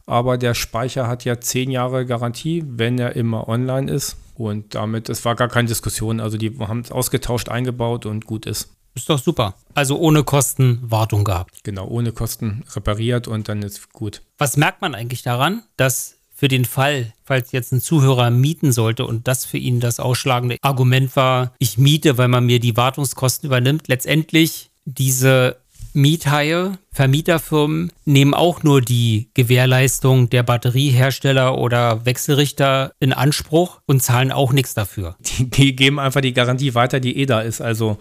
Aber 0.06 0.38
der 0.38 0.54
Speicher 0.54 1.08
hat 1.08 1.26
ja 1.26 1.40
zehn 1.42 1.70
Jahre 1.70 2.06
Garantie, 2.06 2.64
wenn 2.66 2.98
er 2.98 3.16
immer 3.18 3.50
online 3.50 3.92
ist. 3.92 4.16
Und 4.36 4.76
damit, 4.76 5.10
es 5.10 5.26
war 5.26 5.36
gar 5.36 5.50
keine 5.50 5.68
Diskussion. 5.68 6.22
Also 6.22 6.38
die 6.38 6.58
haben 6.60 6.80
es 6.80 6.92
ausgetauscht, 6.92 7.50
eingebaut 7.50 8.06
und 8.06 8.26
gut 8.26 8.46
ist. 8.46 8.70
Ist 8.96 9.10
doch 9.10 9.20
super. 9.20 9.56
Also 9.76 10.00
ohne 10.00 10.24
Kosten 10.24 10.80
Wartung 10.82 11.24
gehabt. 11.24 11.64
Genau, 11.64 11.88
ohne 11.88 12.14
Kosten 12.14 12.64
repariert 12.74 13.28
und 13.28 13.50
dann 13.50 13.62
ist 13.62 13.92
gut. 13.92 14.24
Was 14.38 14.58
merkt 14.58 14.82
man 14.82 14.96
eigentlich 14.96 15.22
daran, 15.22 15.64
dass 15.76 16.18
für 16.34 16.48
den 16.48 16.66
Fall, 16.66 17.14
falls 17.24 17.52
jetzt 17.52 17.74
ein 17.74 17.82
Zuhörer 17.82 18.30
mieten 18.30 18.72
sollte 18.72 19.06
und 19.06 19.28
das 19.28 19.44
für 19.44 19.58
ihn 19.58 19.80
das 19.80 20.00
ausschlagende 20.00 20.58
Argument 20.62 21.16
war, 21.16 21.54
ich 21.58 21.78
miete, 21.78 22.18
weil 22.18 22.28
man 22.28 22.46
mir 22.46 22.60
die 22.60 22.78
Wartungskosten 22.78 23.48
übernimmt, 23.48 23.88
letztendlich 23.88 24.67
diese 24.88 25.58
Miethaie, 25.94 26.78
Vermieterfirmen 26.92 27.92
nehmen 28.06 28.34
auch 28.34 28.64
nur 28.64 28.82
die 28.82 29.30
Gewährleistung 29.34 30.30
der 30.30 30.44
Batteriehersteller 30.44 31.58
oder 31.58 32.06
Wechselrichter 32.06 32.94
in 33.00 33.14
Anspruch 33.14 33.82
und 33.86 34.02
zahlen 34.02 34.32
auch 34.32 34.54
nichts 34.54 34.74
dafür. 34.74 35.18
Die 35.40 35.76
geben 35.76 36.00
einfach 36.00 36.22
die 36.22 36.34
Garantie 36.34 36.74
weiter, 36.74 37.00
die 37.00 37.18
eh 37.18 37.26
da 37.26 37.42
ist. 37.42 37.62
Also 37.62 37.98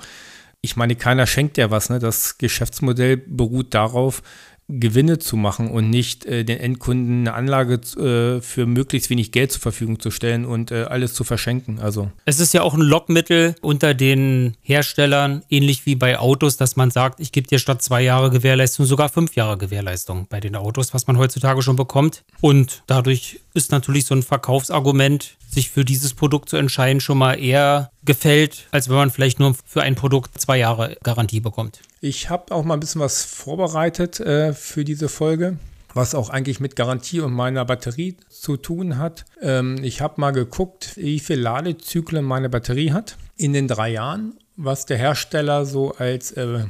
ich 0.60 0.76
meine, 0.76 0.94
keiner 0.94 1.26
schenkt 1.26 1.58
ja 1.58 1.70
was. 1.70 1.90
Ne? 1.90 1.98
Das 1.98 2.38
Geschäftsmodell 2.38 3.16
beruht 3.16 3.74
darauf, 3.74 4.22
Gewinne 4.68 5.18
zu 5.18 5.36
machen 5.36 5.70
und 5.70 5.90
nicht 5.90 6.24
äh, 6.26 6.44
den 6.44 6.58
Endkunden 6.58 7.20
eine 7.20 7.34
Anlage 7.34 7.74
äh, 7.74 8.40
für 8.40 8.66
möglichst 8.66 9.10
wenig 9.10 9.30
Geld 9.30 9.52
zur 9.52 9.60
Verfügung 9.60 10.00
zu 10.00 10.10
stellen 10.10 10.44
und 10.44 10.72
äh, 10.72 10.84
alles 10.84 11.14
zu 11.14 11.22
verschenken. 11.22 11.78
Also 11.78 12.10
es 12.24 12.40
ist 12.40 12.52
ja 12.52 12.62
auch 12.62 12.74
ein 12.74 12.80
Lockmittel 12.80 13.54
unter 13.60 13.94
den 13.94 14.56
Herstellern, 14.62 15.42
ähnlich 15.50 15.86
wie 15.86 15.94
bei 15.94 16.18
Autos, 16.18 16.56
dass 16.56 16.74
man 16.74 16.90
sagt, 16.90 17.20
ich 17.20 17.30
gebe 17.30 17.46
dir 17.46 17.60
statt 17.60 17.80
zwei 17.80 18.02
Jahre 18.02 18.30
Gewährleistung 18.30 18.86
sogar 18.86 19.08
fünf 19.08 19.36
Jahre 19.36 19.56
Gewährleistung 19.56 20.26
bei 20.28 20.40
den 20.40 20.56
Autos, 20.56 20.92
was 20.92 21.06
man 21.06 21.16
heutzutage 21.16 21.62
schon 21.62 21.76
bekommt. 21.76 22.24
Und 22.40 22.82
dadurch 22.88 23.40
ist 23.56 23.72
natürlich 23.72 24.04
so 24.06 24.14
ein 24.14 24.22
Verkaufsargument, 24.22 25.36
sich 25.48 25.70
für 25.70 25.84
dieses 25.84 26.14
Produkt 26.14 26.48
zu 26.48 26.56
entscheiden, 26.56 27.00
schon 27.00 27.18
mal 27.18 27.34
eher 27.34 27.90
gefällt, 28.04 28.68
als 28.70 28.88
wenn 28.88 28.96
man 28.96 29.10
vielleicht 29.10 29.40
nur 29.40 29.56
für 29.66 29.82
ein 29.82 29.94
Produkt 29.94 30.40
zwei 30.40 30.58
Jahre 30.58 30.96
Garantie 31.02 31.40
bekommt. 31.40 31.80
Ich 32.00 32.30
habe 32.30 32.54
auch 32.54 32.64
mal 32.64 32.74
ein 32.74 32.80
bisschen 32.80 33.00
was 33.00 33.24
vorbereitet 33.24 34.20
äh, 34.20 34.52
für 34.52 34.84
diese 34.84 35.08
Folge 35.08 35.56
was 35.96 36.14
auch 36.14 36.28
eigentlich 36.28 36.60
mit 36.60 36.76
Garantie 36.76 37.20
und 37.20 37.32
meiner 37.32 37.64
Batterie 37.64 38.16
zu 38.28 38.58
tun 38.58 38.98
hat. 38.98 39.24
Ähm, 39.40 39.82
ich 39.82 40.02
habe 40.02 40.20
mal 40.20 40.30
geguckt, 40.30 40.92
wie 40.96 41.18
viele 41.18 41.40
Ladezyklen 41.40 42.22
meine 42.24 42.50
Batterie 42.50 42.92
hat 42.92 43.16
in 43.36 43.54
den 43.54 43.66
drei 43.66 43.90
Jahren, 43.90 44.34
was 44.56 44.86
der 44.86 44.98
Hersteller 44.98 45.64
so 45.64 45.94
als 45.94 46.32
äh, 46.32 46.64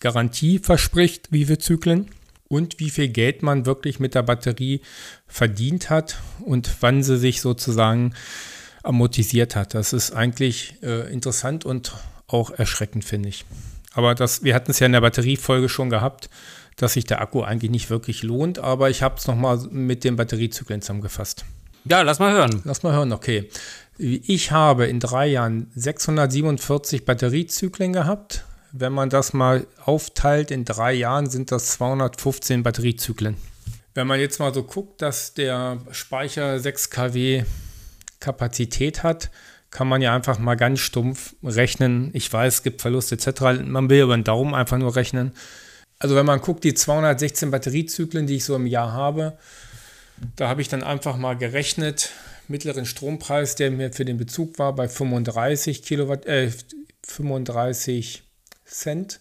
Garantie 0.00 0.60
verspricht, 0.60 1.32
wie 1.32 1.44
viele 1.44 1.58
Zyklen 1.58 2.08
und 2.48 2.80
wie 2.80 2.90
viel 2.90 3.08
Geld 3.08 3.42
man 3.42 3.66
wirklich 3.66 4.00
mit 4.00 4.14
der 4.14 4.22
Batterie 4.22 4.80
verdient 5.26 5.90
hat 5.90 6.18
und 6.40 6.70
wann 6.80 7.02
sie 7.02 7.18
sich 7.18 7.40
sozusagen 7.40 8.14
amortisiert 8.82 9.54
hat. 9.54 9.74
Das 9.74 9.92
ist 9.92 10.12
eigentlich 10.12 10.74
äh, 10.82 11.12
interessant 11.12 11.64
und 11.64 11.94
auch 12.26 12.50
erschreckend, 12.50 13.04
finde 13.04 13.28
ich. 13.28 13.44
Aber 13.92 14.14
das, 14.14 14.42
wir 14.42 14.54
hatten 14.54 14.70
es 14.70 14.78
ja 14.78 14.86
in 14.86 14.92
der 14.92 15.00
Batteriefolge 15.00 15.68
schon 15.68 15.90
gehabt, 15.90 16.30
dass 16.76 16.92
sich 16.92 17.04
der 17.04 17.20
Akku 17.20 17.42
eigentlich 17.42 17.70
nicht 17.70 17.90
wirklich 17.90 18.22
lohnt, 18.22 18.58
aber 18.58 18.88
ich 18.88 19.02
habe 19.02 19.16
es 19.18 19.26
nochmal 19.26 19.58
mit 19.70 20.04
den 20.04 20.16
Batteriezyklen 20.16 20.80
zusammengefasst. 20.80 21.44
Ja, 21.84 22.02
lass 22.02 22.18
mal 22.18 22.32
hören. 22.32 22.62
Lass 22.64 22.82
mal 22.82 22.92
hören, 22.92 23.12
okay. 23.12 23.48
Ich 23.98 24.52
habe 24.52 24.86
in 24.86 25.00
drei 25.00 25.26
Jahren 25.26 25.70
647 25.74 27.04
Batteriezyklen 27.04 27.92
gehabt. 27.92 28.44
Wenn 28.72 28.92
man 28.92 29.08
das 29.10 29.32
mal 29.32 29.66
aufteilt 29.84 30.50
in 30.50 30.64
drei 30.64 30.92
Jahren, 30.92 31.28
sind 31.28 31.50
das 31.52 31.72
215 31.72 32.62
Batteriezyklen. 32.62 33.36
Wenn 33.94 34.06
man 34.06 34.20
jetzt 34.20 34.38
mal 34.38 34.52
so 34.52 34.62
guckt, 34.62 35.02
dass 35.02 35.34
der 35.34 35.78
Speicher 35.90 36.60
6 36.60 36.90
kW 36.90 37.44
Kapazität 38.20 39.02
hat, 39.02 39.30
kann 39.70 39.88
man 39.88 40.02
ja 40.02 40.14
einfach 40.14 40.38
mal 40.38 40.54
ganz 40.54 40.80
stumpf 40.80 41.34
rechnen. 41.42 42.10
Ich 42.14 42.32
weiß, 42.32 42.54
es 42.54 42.62
gibt 42.62 42.80
Verluste 42.80 43.14
etc. 43.14 43.62
Man 43.64 43.90
will 43.90 44.02
über 44.02 44.16
den 44.16 44.24
Daumen 44.24 44.54
einfach 44.54 44.78
nur 44.78 44.96
rechnen. 44.96 45.32
Also 45.98 46.14
wenn 46.14 46.26
man 46.26 46.40
guckt, 46.40 46.64
die 46.64 46.74
216 46.74 47.50
Batteriezyklen, 47.50 48.26
die 48.26 48.36
ich 48.36 48.44
so 48.44 48.54
im 48.54 48.66
Jahr 48.66 48.92
habe, 48.92 49.36
da 50.36 50.48
habe 50.48 50.60
ich 50.60 50.68
dann 50.68 50.82
einfach 50.82 51.16
mal 51.16 51.36
gerechnet, 51.36 52.10
mittleren 52.48 52.86
Strompreis, 52.86 53.56
der 53.56 53.70
mir 53.70 53.92
für 53.92 54.04
den 54.04 54.16
Bezug 54.16 54.58
war, 54.58 54.74
bei 54.74 54.88
35 54.88 55.82
Kilowatt, 55.82 56.26
äh, 56.26 56.50
35 57.04 58.27
Cent, 58.68 59.20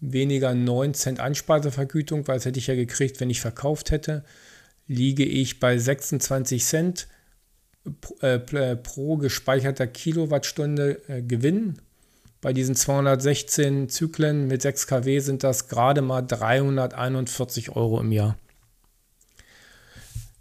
weniger 0.00 0.54
9 0.54 0.94
Cent 0.94 1.20
Einspeisevergütung, 1.20 2.28
weil 2.28 2.36
das 2.36 2.44
hätte 2.44 2.58
ich 2.58 2.66
ja 2.66 2.74
gekriegt, 2.74 3.20
wenn 3.20 3.30
ich 3.30 3.40
verkauft 3.40 3.90
hätte, 3.90 4.24
liege 4.86 5.24
ich 5.24 5.58
bei 5.58 5.78
26 5.78 6.64
Cent 6.64 7.08
äh, 8.20 8.38
pro 8.38 9.16
gespeicherter 9.16 9.86
Kilowattstunde 9.86 11.02
äh, 11.08 11.22
Gewinn 11.22 11.78
bei 12.46 12.52
diesen 12.52 12.76
216 12.76 13.88
Zyklen 13.88 14.46
mit 14.46 14.62
6 14.62 14.86
kW 14.86 15.18
sind 15.18 15.42
das 15.42 15.66
gerade 15.66 16.00
mal 16.00 16.22
341 16.22 17.70
Euro 17.70 18.00
im 18.00 18.12
Jahr. 18.12 18.38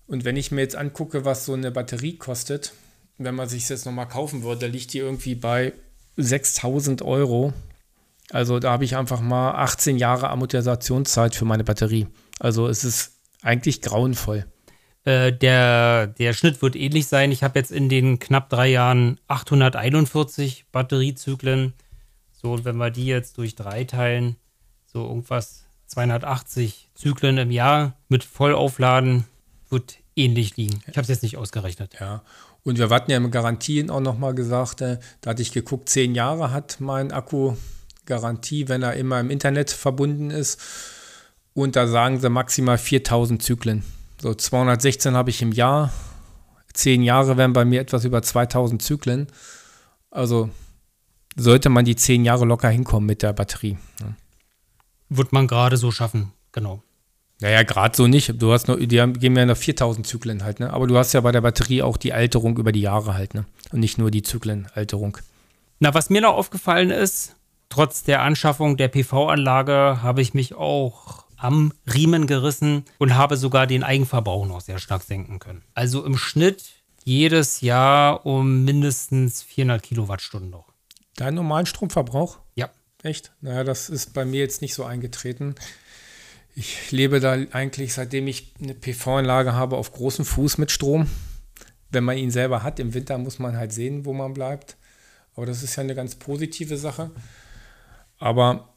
Und 0.05 0.23
wenn 0.23 0.37
ich 0.37 0.51
mir 0.51 0.61
jetzt 0.61 0.75
angucke, 0.75 1.25
was 1.25 1.45
so 1.45 1.53
eine 1.53 1.71
Batterie 1.71 2.17
kostet, 2.17 2.73
wenn 3.17 3.33
man 3.33 3.49
sich 3.49 3.67
jetzt 3.69 3.87
nochmal 3.87 4.07
kaufen 4.07 4.43
würde, 4.43 4.67
liegt 4.67 4.93
die 4.93 4.99
irgendwie 4.99 5.33
bei 5.33 5.73
6000 6.17 7.01
Euro. 7.01 7.53
Also 8.31 8.59
da 8.59 8.71
habe 8.71 8.85
ich 8.85 8.95
einfach 8.95 9.21
mal 9.21 9.51
18 9.51 9.97
Jahre 9.97 10.29
Amortisationszeit 10.29 11.35
für 11.35 11.45
meine 11.45 11.63
Batterie. 11.63 12.07
Also 12.39 12.67
es 12.67 12.83
ist 12.83 13.13
eigentlich 13.41 13.81
grauenvoll. 13.81 14.45
Äh, 15.03 15.31
der, 15.31 16.07
der 16.07 16.33
Schnitt 16.33 16.61
wird 16.61 16.75
ähnlich 16.75 17.07
sein. 17.07 17.31
Ich 17.31 17.43
habe 17.43 17.59
jetzt 17.59 17.71
in 17.71 17.89
den 17.89 18.19
knapp 18.19 18.49
drei 18.49 18.67
Jahren 18.67 19.19
841 19.27 20.65
Batteriezyklen 20.71 21.73
so, 22.45 22.51
und 22.51 22.63
wenn 22.63 22.77
wir 22.77 22.91
die 22.91 23.07
jetzt 23.07 23.39
durch 23.39 23.55
drei 23.55 23.85
teilen, 23.85 24.35
so 24.85 25.01
irgendwas 25.01 25.65
280 25.87 26.91
Zyklen 26.93 27.39
im 27.39 27.49
Jahr 27.49 27.97
mit 28.07 28.23
Vollaufladen 28.23 29.25
wird 29.71 29.97
ähnlich 30.15 30.55
liegen. 30.55 30.79
Ich 30.81 30.95
habe 30.95 31.01
es 31.01 31.07
jetzt 31.07 31.23
nicht 31.23 31.37
ausgerechnet. 31.37 31.95
Ja. 31.99 32.21
Und 32.61 32.77
wir 32.77 32.87
hatten 32.91 33.09
ja 33.09 33.17
im 33.17 33.31
Garantien 33.31 33.89
auch 33.89 33.99
nochmal 33.99 34.35
gesagt, 34.35 34.81
äh, 34.81 34.99
da 35.21 35.31
hatte 35.31 35.41
ich 35.41 35.53
geguckt, 35.53 35.89
zehn 35.89 36.13
Jahre 36.13 36.51
hat 36.51 36.77
mein 36.79 37.11
Akku 37.11 37.55
Garantie, 38.05 38.67
wenn 38.67 38.83
er 38.83 38.93
immer 38.93 39.19
im 39.19 39.29
Internet 39.29 39.71
verbunden 39.71 40.31
ist. 40.31 40.59
Und 41.53 41.75
da 41.75 41.87
sagen 41.87 42.19
sie 42.19 42.29
maximal 42.29 42.77
4000 42.77 43.41
Zyklen. 43.41 43.83
So 44.21 44.33
216 44.33 45.15
habe 45.15 45.29
ich 45.29 45.41
im 45.41 45.51
Jahr. 45.51 45.91
Zehn 46.73 47.03
Jahre 47.03 47.37
wären 47.37 47.53
bei 47.53 47.63
mir 47.63 47.79
etwas 47.81 48.03
über 48.03 48.21
2000 48.21 48.81
Zyklen. 48.81 49.27
Also 50.11 50.49
sollte 51.35 51.69
man 51.69 51.85
die 51.85 51.95
zehn 51.95 52.25
Jahre 52.25 52.45
locker 52.45 52.69
hinkommen 52.69 53.05
mit 53.05 53.21
der 53.21 53.33
Batterie. 53.33 53.77
Ja. 53.99 54.13
Wird 55.09 55.33
man 55.33 55.47
gerade 55.47 55.77
so 55.77 55.91
schaffen, 55.91 56.31
genau. 56.51 56.81
Naja, 57.41 57.63
gerade 57.63 57.95
so 57.95 58.07
nicht. 58.07 58.41
Du 58.41 58.53
hast 58.53 58.67
noch, 58.67 58.77
die 58.77 58.87
geben 58.87 59.35
ja 59.35 59.45
noch 59.45 59.57
4000 59.57 60.07
Zyklen 60.07 60.43
halt, 60.43 60.61
ne? 60.61 60.71
Aber 60.71 60.87
du 60.87 60.97
hast 60.97 61.13
ja 61.13 61.21
bei 61.21 61.33
der 61.33 61.41
Batterie 61.41 61.81
auch 61.81 61.97
die 61.97 62.13
Alterung 62.13 62.57
über 62.57 62.71
die 62.71 62.81
Jahre 62.81 63.13
halt, 63.13 63.33
ne? 63.33 63.45
Und 63.71 63.81
nicht 63.81 63.97
nur 63.97 64.09
die 64.09 64.23
Zyklenalterung. 64.23 65.17
Na, 65.79 65.93
was 65.93 66.09
mir 66.09 66.21
noch 66.21 66.35
aufgefallen 66.35 66.91
ist, 66.91 67.35
trotz 67.69 68.03
der 68.03 68.21
Anschaffung 68.21 68.77
der 68.77 68.87
PV-Anlage 68.87 70.01
habe 70.01 70.21
ich 70.21 70.33
mich 70.33 70.53
auch 70.55 71.25
am 71.37 71.73
Riemen 71.91 72.27
gerissen 72.27 72.85
und 72.97 73.15
habe 73.15 73.37
sogar 73.37 73.67
den 73.67 73.83
Eigenverbrauch 73.83 74.47
noch 74.47 74.61
sehr 74.61 74.79
stark 74.79 75.03
senken 75.03 75.39
können. 75.39 75.63
Also 75.73 76.05
im 76.05 76.17
Schnitt 76.17 76.63
jedes 77.03 77.61
Jahr 77.61 78.25
um 78.25 78.63
mindestens 78.63 79.43
400 79.43 79.83
Kilowattstunden 79.83 80.49
noch. 80.49 80.73
Deinen 81.15 81.35
normalen 81.35 81.65
Stromverbrauch? 81.65 82.39
Ja. 82.55 82.69
Echt? 83.03 83.31
Naja, 83.41 83.63
das 83.63 83.89
ist 83.89 84.13
bei 84.13 84.25
mir 84.25 84.39
jetzt 84.39 84.61
nicht 84.61 84.73
so 84.73 84.83
eingetreten. 84.83 85.55
Ich 86.55 86.91
lebe 86.91 87.19
da 87.19 87.33
eigentlich, 87.51 87.93
seitdem 87.93 88.27
ich 88.27 88.53
eine 88.61 88.73
PV-Anlage 88.73 89.53
habe, 89.53 89.77
auf 89.77 89.91
großem 89.91 90.25
Fuß 90.25 90.57
mit 90.57 90.71
Strom. 90.71 91.07
Wenn 91.91 92.03
man 92.03 92.17
ihn 92.17 92.31
selber 92.31 92.63
hat, 92.63 92.79
im 92.79 92.93
Winter 92.93 93.17
muss 93.17 93.39
man 93.39 93.55
halt 93.57 93.71
sehen, 93.71 94.05
wo 94.05 94.13
man 94.13 94.33
bleibt. 94.33 94.75
Aber 95.35 95.45
das 95.45 95.63
ist 95.63 95.75
ja 95.75 95.83
eine 95.83 95.95
ganz 95.95 96.15
positive 96.15 96.77
Sache. 96.77 97.11
Aber 98.17 98.69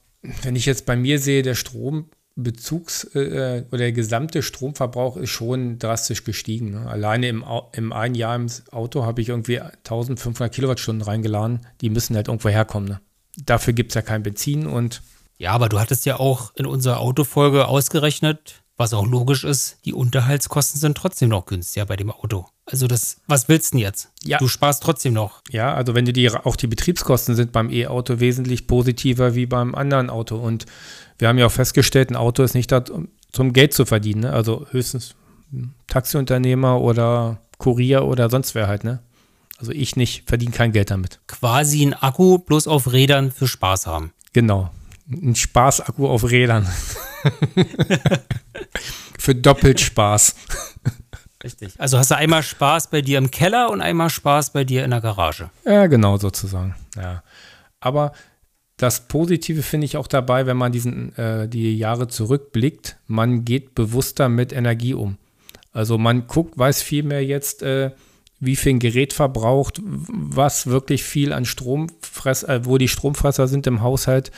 wenn 0.42 0.56
ich 0.56 0.66
jetzt 0.66 0.86
bei 0.86 0.96
mir 0.96 1.18
sehe, 1.18 1.42
der 1.42 1.54
Strom 1.54 2.06
Bezugs- 2.38 3.04
äh, 3.16 3.64
oder 3.68 3.78
der 3.78 3.92
gesamte 3.92 4.42
Stromverbrauch 4.42 5.16
ist 5.16 5.30
schon 5.30 5.78
drastisch 5.80 6.22
gestiegen. 6.22 6.70
Ne? 6.70 6.86
Alleine 6.86 7.28
im, 7.28 7.44
im 7.72 7.92
einen 7.92 8.14
Jahr 8.14 8.36
im 8.36 8.46
Auto 8.70 9.04
habe 9.04 9.20
ich 9.20 9.28
irgendwie 9.28 9.60
1500 9.60 10.54
Kilowattstunden 10.54 11.02
reingeladen. 11.02 11.66
Die 11.80 11.90
müssen 11.90 12.14
halt 12.14 12.28
irgendwo 12.28 12.48
herkommen. 12.48 12.88
Ne? 12.88 13.00
Dafür 13.44 13.72
gibt 13.72 13.90
es 13.90 13.94
ja 13.96 14.02
kein 14.02 14.22
Benzin 14.22 14.66
und. 14.66 15.02
Ja, 15.36 15.52
aber 15.52 15.68
du 15.68 15.78
hattest 15.80 16.06
ja 16.06 16.18
auch 16.18 16.54
in 16.54 16.66
unserer 16.66 17.00
Autofolge 17.00 17.66
ausgerechnet, 17.66 18.62
was 18.76 18.94
auch 18.94 19.06
logisch 19.06 19.44
ist, 19.44 19.78
die 19.84 19.92
Unterhaltskosten 19.92 20.80
sind 20.80 20.96
trotzdem 20.96 21.28
noch 21.28 21.46
günstiger 21.46 21.86
bei 21.86 21.96
dem 21.96 22.10
Auto. 22.10 22.46
Also 22.70 22.86
das, 22.86 23.16
was 23.26 23.48
willst 23.48 23.72
du 23.72 23.78
denn 23.78 23.84
jetzt? 23.84 24.10
Ja. 24.22 24.38
Du 24.38 24.46
sparst 24.46 24.82
trotzdem 24.82 25.14
noch. 25.14 25.42
Ja, 25.50 25.74
also 25.74 25.94
wenn 25.94 26.04
du 26.04 26.12
die, 26.12 26.30
auch 26.30 26.56
die 26.56 26.66
Betriebskosten 26.66 27.34
sind 27.34 27.50
beim 27.50 27.70
E-Auto 27.70 28.20
wesentlich 28.20 28.66
positiver 28.66 29.34
wie 29.34 29.46
beim 29.46 29.74
anderen 29.74 30.10
Auto. 30.10 30.36
Und 30.36 30.66
wir 31.18 31.28
haben 31.28 31.38
ja 31.38 31.46
auch 31.46 31.52
festgestellt, 31.52 32.10
ein 32.10 32.16
Auto 32.16 32.42
ist 32.42 32.54
nicht 32.54 32.70
da, 32.70 32.84
zum 33.32 33.52
Geld 33.52 33.72
zu 33.72 33.86
verdienen. 33.86 34.20
Ne? 34.20 34.32
Also 34.32 34.66
höchstens 34.70 35.14
Taxiunternehmer 35.86 36.80
oder 36.80 37.40
Kurier 37.56 38.04
oder 38.04 38.28
sonst 38.28 38.54
wer 38.54 38.68
halt, 38.68 38.84
ne? 38.84 39.00
Also 39.58 39.72
ich 39.72 39.96
nicht, 39.96 40.28
verdiene 40.28 40.52
kein 40.52 40.70
Geld 40.70 40.90
damit. 40.90 41.18
Quasi 41.26 41.84
ein 41.84 41.94
Akku 41.94 42.38
bloß 42.38 42.68
auf 42.68 42.92
Rädern 42.92 43.32
für 43.32 43.48
Spaß 43.48 43.88
haben. 43.88 44.12
Genau. 44.32 44.70
Ein 45.10 45.34
Spaßakku 45.34 46.06
auf 46.06 46.30
Rädern. 46.30 46.68
Für 49.18 49.34
doppelt 49.34 49.80
Spaß. 49.80 50.34
Richtig. 51.48 51.72
Also 51.78 51.96
hast 51.96 52.10
du 52.10 52.16
einmal 52.16 52.42
Spaß 52.42 52.88
bei 52.88 53.00
dir 53.00 53.16
im 53.16 53.30
Keller 53.30 53.70
und 53.70 53.80
einmal 53.80 54.10
Spaß 54.10 54.50
bei 54.52 54.64
dir 54.64 54.84
in 54.84 54.90
der 54.90 55.00
Garage. 55.00 55.48
Ja, 55.64 55.86
genau 55.86 56.18
sozusagen. 56.18 56.74
Ja. 56.94 57.22
Aber 57.80 58.12
das 58.76 59.08
Positive 59.08 59.62
finde 59.62 59.86
ich 59.86 59.96
auch 59.96 60.08
dabei, 60.08 60.44
wenn 60.44 60.58
man 60.58 60.72
diesen, 60.72 61.16
äh, 61.16 61.48
die 61.48 61.78
Jahre 61.78 62.08
zurückblickt, 62.08 62.98
man 63.06 63.46
geht 63.46 63.74
bewusster 63.74 64.28
mit 64.28 64.52
Energie 64.52 64.92
um. 64.92 65.16
Also 65.72 65.96
man 65.96 66.26
guckt, 66.26 66.58
weiß 66.58 66.82
viel 66.82 67.02
mehr 67.02 67.24
jetzt, 67.24 67.62
äh, 67.62 67.92
wie 68.40 68.56
viel 68.56 68.74
ein 68.74 68.78
Gerät 68.78 69.14
verbraucht, 69.14 69.80
was 69.82 70.66
wirklich 70.66 71.02
viel 71.02 71.32
an 71.32 71.46
Strom 71.46 71.86
äh, 72.26 72.60
wo 72.64 72.76
die 72.76 72.88
Stromfresser 72.88 73.48
sind 73.48 73.66
im 73.66 73.80
Haushalt, 73.80 74.32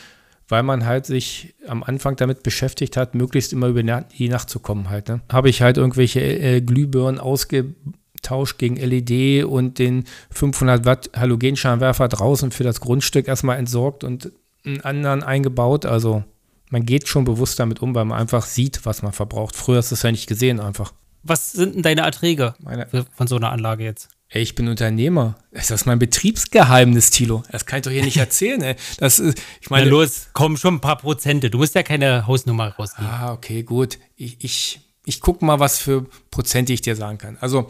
weil 0.51 0.63
man 0.63 0.85
halt 0.85 1.07
sich 1.07 1.55
am 1.67 1.83
Anfang 1.83 2.17
damit 2.17 2.43
beschäftigt 2.43 2.97
hat, 2.97 3.15
möglichst 3.15 3.53
immer 3.53 3.69
über 3.69 3.83
die 3.83 4.29
Nacht 4.29 4.51
zu 4.51 4.59
kommen 4.61 4.91
halt. 4.91 5.09
Ne? 5.09 5.21
Habe 5.31 5.49
ich 5.49 5.63
halt 5.63 5.77
irgendwelche 5.77 6.21
äh, 6.21 6.61
Glühbirnen 6.61 7.21
ausgetauscht 7.21 8.59
gegen 8.59 8.77
LED 8.77 9.45
und 9.45 9.79
den 9.79 10.05
500 10.31 10.85
Watt 10.85 11.11
Halogenscheinwerfer 11.17 12.09
draußen 12.09 12.51
für 12.51 12.65
das 12.65 12.81
Grundstück 12.81 13.29
erstmal 13.29 13.59
entsorgt 13.59 14.05
und 14.05 14.33
einen 14.65 14.81
anderen 14.83 15.23
eingebaut. 15.23 15.87
Also 15.87 16.25
man 16.71 16.85
geht 16.85 17.09
schon 17.09 17.25
bewusst 17.25 17.59
damit 17.59 17.81
um, 17.81 17.95
weil 17.95 18.05
man 18.05 18.19
einfach 18.19 18.45
sieht, 18.45 18.85
was 18.85 19.03
man 19.03 19.13
verbraucht. 19.13 19.57
Früher 19.57 19.79
hast 19.79 19.91
du 19.91 19.95
es 19.95 20.03
ja 20.03 20.11
nicht 20.11 20.27
gesehen 20.27 20.61
einfach. 20.61 20.93
Was 21.23 21.53
sind 21.53 21.75
denn 21.75 21.83
deine 21.83 22.03
Erträge 22.03 22.55
Meine- 22.61 22.87
von 23.13 23.27
so 23.27 23.37
einer 23.37 23.53
Anlage 23.53 23.85
jetzt? 23.85 24.09
Ey, 24.33 24.43
ich 24.43 24.55
bin 24.55 24.69
Unternehmer. 24.69 25.35
Das 25.51 25.73
ist 25.73 25.87
mein 25.87 25.99
Betriebsgeheimnis, 25.99 27.11
Tilo. 27.11 27.43
Das 27.51 27.67
kann 27.67 27.81
ich 27.81 27.85
doch 27.85 27.91
hier 27.91 28.05
nicht 28.05 28.17
erzählen, 28.29 28.63
ey. 28.63 28.77
Das 28.99 29.19
ist, 29.19 29.39
ich 29.61 29.71
Na 29.71 29.79
meine. 29.79 29.91
los, 29.91 30.29
komm 30.33 30.57
schon 30.57 30.75
ein 30.75 30.81
paar 30.81 30.99
Prozente. 30.99 31.51
Du 31.51 31.59
musst 31.59 31.75
ja 31.75 31.83
keine 31.83 32.29
Hausnummer 32.29 32.69
rausgeben. 32.69 33.11
Ah, 33.11 33.33
okay, 33.33 33.65
gut. 33.65 33.99
Ich, 34.15 34.37
ich, 34.45 34.81
ich 35.05 35.21
gucke 35.21 35.45
mal, 35.45 35.59
was 35.59 35.79
für 35.79 36.07
Prozente 36.31 36.73
ich 36.73 36.81
dir 36.81 36.95
sagen 36.95 37.19
kann. 37.19 37.39
Also, 37.41 37.69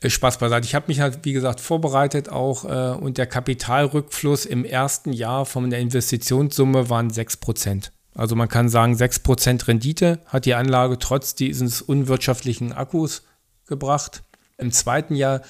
äh, 0.00 0.10
Spaß 0.10 0.38
beiseite. 0.38 0.66
Ich 0.66 0.74
habe 0.74 0.88
mich 0.88 1.00
halt, 1.00 1.20
wie 1.22 1.32
gesagt, 1.32 1.60
vorbereitet 1.60 2.28
auch 2.28 2.66
äh, 2.66 2.94
und 2.94 3.16
der 3.16 3.26
Kapitalrückfluss 3.26 4.44
im 4.44 4.66
ersten 4.66 5.14
Jahr 5.14 5.46
von 5.46 5.70
der 5.70 5.78
Investitionssumme 5.78 6.90
waren 6.90 7.10
6%. 7.10 7.90
Also 8.14 8.36
man 8.36 8.48
kann 8.48 8.68
sagen, 8.68 8.94
6% 8.94 9.66
Rendite 9.68 10.20
hat 10.26 10.44
die 10.44 10.54
Anlage 10.54 10.98
trotz 10.98 11.34
dieses 11.34 11.80
unwirtschaftlichen 11.80 12.72
Akkus 12.72 13.22
gebracht. 13.66 14.22
Im 14.58 14.72
zweiten 14.72 15.14
Jahr 15.14 15.42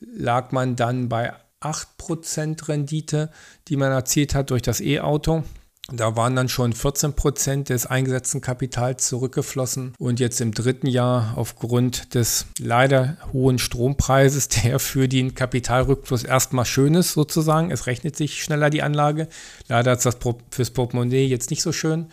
lag 0.00 0.52
man 0.52 0.76
dann 0.76 1.08
bei 1.08 1.32
8% 1.60 2.68
Rendite, 2.68 3.30
die 3.68 3.76
man 3.76 3.92
erzielt 3.92 4.34
hat 4.34 4.50
durch 4.50 4.62
das 4.62 4.80
E-Auto. 4.80 5.44
Da 5.90 6.16
waren 6.16 6.36
dann 6.36 6.48
schon 6.48 6.72
14 6.72 7.14
Prozent 7.14 7.68
des 7.68 7.86
eingesetzten 7.86 8.40
Kapitals 8.40 9.08
zurückgeflossen. 9.08 9.94
Und 9.98 10.20
jetzt 10.20 10.40
im 10.40 10.52
dritten 10.52 10.86
Jahr 10.86 11.34
aufgrund 11.36 12.14
des 12.14 12.46
leider 12.58 13.16
hohen 13.32 13.58
Strompreises, 13.58 14.48
der 14.48 14.78
für 14.78 15.08
den 15.08 15.34
Kapitalrückfluss 15.34 16.22
erstmal 16.22 16.64
schön 16.66 16.94
ist, 16.94 17.12
sozusagen. 17.12 17.70
Es 17.70 17.86
rechnet 17.86 18.16
sich 18.16 18.42
schneller 18.42 18.70
die 18.70 18.82
Anlage. 18.82 19.28
Leider 19.68 19.92
ist 19.92 20.06
das 20.06 20.18
fürs 20.50 20.70
Portemonnaie 20.70 21.26
jetzt 21.26 21.50
nicht 21.50 21.62
so 21.62 21.72
schön. 21.72 22.06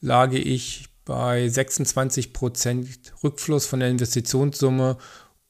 Lage 0.00 0.38
ich 0.38 0.86
bei 1.04 1.46
26 1.46 2.32
Prozent 2.32 2.88
Rückfluss 3.22 3.66
von 3.66 3.80
der 3.80 3.90
Investitionssumme. 3.90 4.96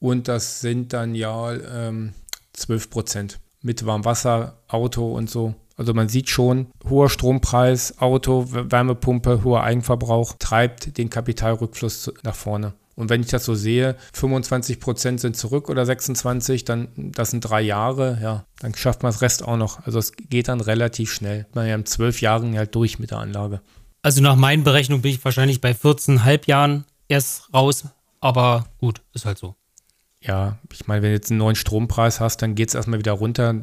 Und 0.05 0.29
das 0.29 0.61
sind 0.61 0.93
dann 0.93 1.15
ja 1.15 1.55
ähm, 1.55 2.13
12 2.53 2.91
Prozent 2.91 3.41
mit 3.63 3.87
Warmwasser, 3.87 4.59
Auto 4.69 5.11
und 5.11 5.31
so. 5.31 5.55
Also 5.79 5.95
man 5.95 6.11
sieht 6.11 6.29
schon, 6.29 6.67
hoher 6.91 7.09
Strompreis, 7.09 7.99
Auto, 8.01 8.45
Wärmepumpe, 8.51 9.45
hoher 9.45 9.63
Eigenverbrauch 9.63 10.35
treibt 10.39 10.99
den 10.99 11.09
Kapitalrückfluss 11.09 12.13
nach 12.23 12.35
vorne. 12.35 12.75
Und 12.97 13.09
wenn 13.09 13.23
ich 13.23 13.29
das 13.29 13.47
so 13.47 13.55
sehe, 13.55 13.97
25 14.13 14.79
Prozent 14.79 15.21
sind 15.21 15.39
zurück 15.39 15.71
oder 15.71 15.87
26, 15.87 16.67
dann 16.67 16.89
das 16.95 17.31
sind 17.31 17.41
drei 17.41 17.63
Jahre, 17.63 18.19
ja, 18.21 18.45
dann 18.61 18.75
schafft 18.75 19.03
man 19.03 19.11
das 19.11 19.23
Rest 19.23 19.43
auch 19.43 19.57
noch. 19.57 19.87
Also 19.87 19.99
es 19.99 20.13
geht 20.13 20.49
dann 20.49 20.61
relativ 20.61 21.15
schnell. 21.15 21.47
Man 21.55 21.67
ja 21.67 21.77
in 21.77 21.87
zwölf 21.87 22.21
Jahren 22.21 22.59
halt 22.59 22.75
durch 22.75 22.99
mit 22.99 23.11
der 23.11 23.21
Anlage. 23.21 23.63
Also 24.03 24.21
nach 24.21 24.37
meinen 24.37 24.65
Berechnungen 24.65 25.01
bin 25.01 25.13
ich 25.13 25.25
wahrscheinlich 25.25 25.63
bei 25.63 25.71
14,5 25.71 26.47
Jahren 26.47 26.85
erst 27.09 27.55
raus. 27.55 27.85
Aber 28.21 28.67
gut, 28.79 29.01
ist 29.15 29.25
halt 29.25 29.39
so. 29.39 29.57
Ja, 30.27 30.59
ich 30.73 30.87
meine, 30.87 31.03
wenn 31.03 31.11
du 31.11 31.17
jetzt 31.17 31.31
einen 31.31 31.39
neuen 31.39 31.57
Strompreis 31.57 32.19
hast, 32.19 32.39
dann 32.39 32.55
geht 32.55 32.69
es 32.69 32.75
erstmal 32.75 32.99
wieder 32.99 33.13
runter. 33.13 33.55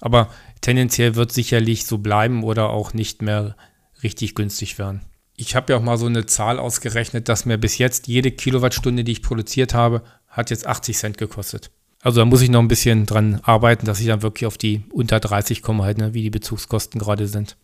Aber 0.00 0.30
tendenziell 0.62 1.14
wird 1.16 1.32
sicherlich 1.32 1.84
so 1.84 1.98
bleiben 1.98 2.44
oder 2.44 2.70
auch 2.70 2.94
nicht 2.94 3.20
mehr 3.20 3.56
richtig 4.02 4.34
günstig 4.34 4.78
werden. 4.78 5.02
Ich 5.36 5.54
habe 5.54 5.72
ja 5.72 5.78
auch 5.78 5.82
mal 5.82 5.98
so 5.98 6.06
eine 6.06 6.24
Zahl 6.24 6.58
ausgerechnet, 6.58 7.28
dass 7.28 7.44
mir 7.44 7.58
bis 7.58 7.76
jetzt 7.76 8.08
jede 8.08 8.30
Kilowattstunde, 8.30 9.04
die 9.04 9.12
ich 9.12 9.22
produziert 9.22 9.74
habe, 9.74 10.02
hat 10.28 10.50
jetzt 10.50 10.66
80 10.66 10.96
Cent 10.96 11.18
gekostet. 11.18 11.70
Also 12.00 12.20
da 12.20 12.24
muss 12.24 12.40
ich 12.40 12.48
noch 12.48 12.60
ein 12.60 12.68
bisschen 12.68 13.04
dran 13.04 13.40
arbeiten, 13.42 13.84
dass 13.84 14.00
ich 14.00 14.06
dann 14.06 14.22
wirklich 14.22 14.46
auf 14.46 14.56
die 14.56 14.84
unter 14.92 15.20
30 15.20 15.60
komme, 15.60 15.84
halt, 15.84 15.98
ne, 15.98 16.14
wie 16.14 16.22
die 16.22 16.30
Bezugskosten 16.30 17.00
gerade 17.00 17.26
sind. 17.26 17.56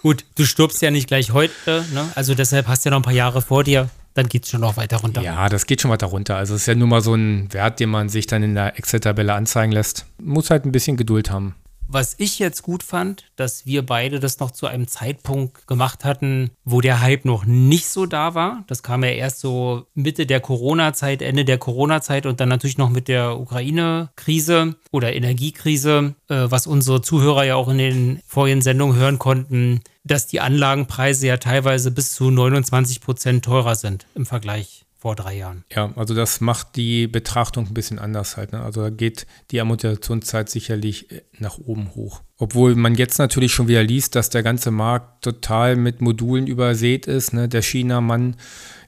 Gut, 0.00 0.24
du 0.36 0.46
stirbst 0.46 0.80
ja 0.80 0.90
nicht 0.90 1.08
gleich 1.08 1.32
heute, 1.32 1.84
ne? 1.92 2.08
Also 2.14 2.34
deshalb 2.34 2.68
hast 2.68 2.84
du 2.84 2.88
ja 2.88 2.92
noch 2.92 3.00
ein 3.00 3.04
paar 3.04 3.12
Jahre 3.12 3.42
vor 3.42 3.64
dir. 3.64 3.90
Dann 4.14 4.28
geht's 4.28 4.50
schon 4.50 4.60
noch 4.60 4.76
weiter 4.76 4.98
runter. 4.98 5.22
Ja, 5.22 5.48
das 5.48 5.66
geht 5.66 5.80
schon 5.80 5.90
weiter 5.90 6.08
runter. 6.08 6.36
Also 6.36 6.54
es 6.54 6.62
ist 6.62 6.66
ja 6.66 6.74
nur 6.74 6.88
mal 6.88 7.00
so 7.00 7.14
ein 7.14 7.52
Wert, 7.52 7.78
den 7.78 7.90
man 7.90 8.08
sich 8.08 8.26
dann 8.26 8.42
in 8.42 8.54
der 8.54 8.76
Excel-Tabelle 8.76 9.32
anzeigen 9.34 9.72
lässt. 9.72 10.06
Muss 10.18 10.50
halt 10.50 10.64
ein 10.64 10.72
bisschen 10.72 10.96
Geduld 10.96 11.30
haben. 11.30 11.54
Was 11.92 12.14
ich 12.18 12.38
jetzt 12.38 12.62
gut 12.62 12.84
fand, 12.84 13.24
dass 13.34 13.66
wir 13.66 13.84
beide 13.84 14.20
das 14.20 14.38
noch 14.38 14.52
zu 14.52 14.68
einem 14.68 14.86
Zeitpunkt 14.86 15.66
gemacht 15.66 16.04
hatten, 16.04 16.52
wo 16.64 16.80
der 16.80 17.00
Hype 17.00 17.24
noch 17.24 17.44
nicht 17.46 17.88
so 17.88 18.06
da 18.06 18.34
war. 18.36 18.62
Das 18.68 18.84
kam 18.84 19.02
ja 19.02 19.10
erst 19.10 19.40
so 19.40 19.86
Mitte 19.94 20.24
der 20.24 20.38
Corona-Zeit, 20.38 21.20
Ende 21.20 21.44
der 21.44 21.58
Corona-Zeit 21.58 22.26
und 22.26 22.38
dann 22.38 22.48
natürlich 22.48 22.78
noch 22.78 22.90
mit 22.90 23.08
der 23.08 23.40
Ukraine-Krise 23.40 24.76
oder 24.92 25.12
Energiekrise, 25.12 26.14
äh, 26.28 26.46
was 26.48 26.68
unsere 26.68 27.02
Zuhörer 27.02 27.42
ja 27.42 27.56
auch 27.56 27.68
in 27.68 27.78
den 27.78 28.20
vorigen 28.24 28.62
Sendungen 28.62 28.96
hören 28.96 29.18
konnten, 29.18 29.80
dass 30.04 30.28
die 30.28 30.38
Anlagenpreise 30.38 31.26
ja 31.26 31.38
teilweise 31.38 31.90
bis 31.90 32.14
zu 32.14 32.30
29 32.30 33.00
Prozent 33.00 33.44
teurer 33.44 33.74
sind 33.74 34.06
im 34.14 34.26
Vergleich 34.26 34.84
vor 35.00 35.16
drei 35.16 35.38
Jahren. 35.38 35.64
Ja, 35.74 35.92
also 35.96 36.14
das 36.14 36.42
macht 36.42 36.76
die 36.76 37.06
Betrachtung 37.06 37.68
ein 37.68 37.74
bisschen 37.74 37.98
anders 37.98 38.36
halt. 38.36 38.52
Ne? 38.52 38.60
Also 38.60 38.82
da 38.82 38.90
geht 38.90 39.26
die 39.50 39.58
Amortisationszeit 39.58 40.50
sicherlich 40.50 41.10
äh, 41.10 41.22
nach 41.38 41.56
oben 41.56 41.94
hoch. 41.94 42.20
Obwohl 42.36 42.74
man 42.74 42.94
jetzt 42.94 43.18
natürlich 43.18 43.52
schon 43.52 43.66
wieder 43.66 43.82
liest, 43.82 44.14
dass 44.14 44.28
der 44.28 44.42
ganze 44.42 44.70
Markt 44.70 45.24
total 45.24 45.76
mit 45.76 46.02
Modulen 46.02 46.46
übersät 46.46 47.06
ist. 47.06 47.32
Ne? 47.32 47.48
Der 47.48 47.62
China-Mann 47.62 48.36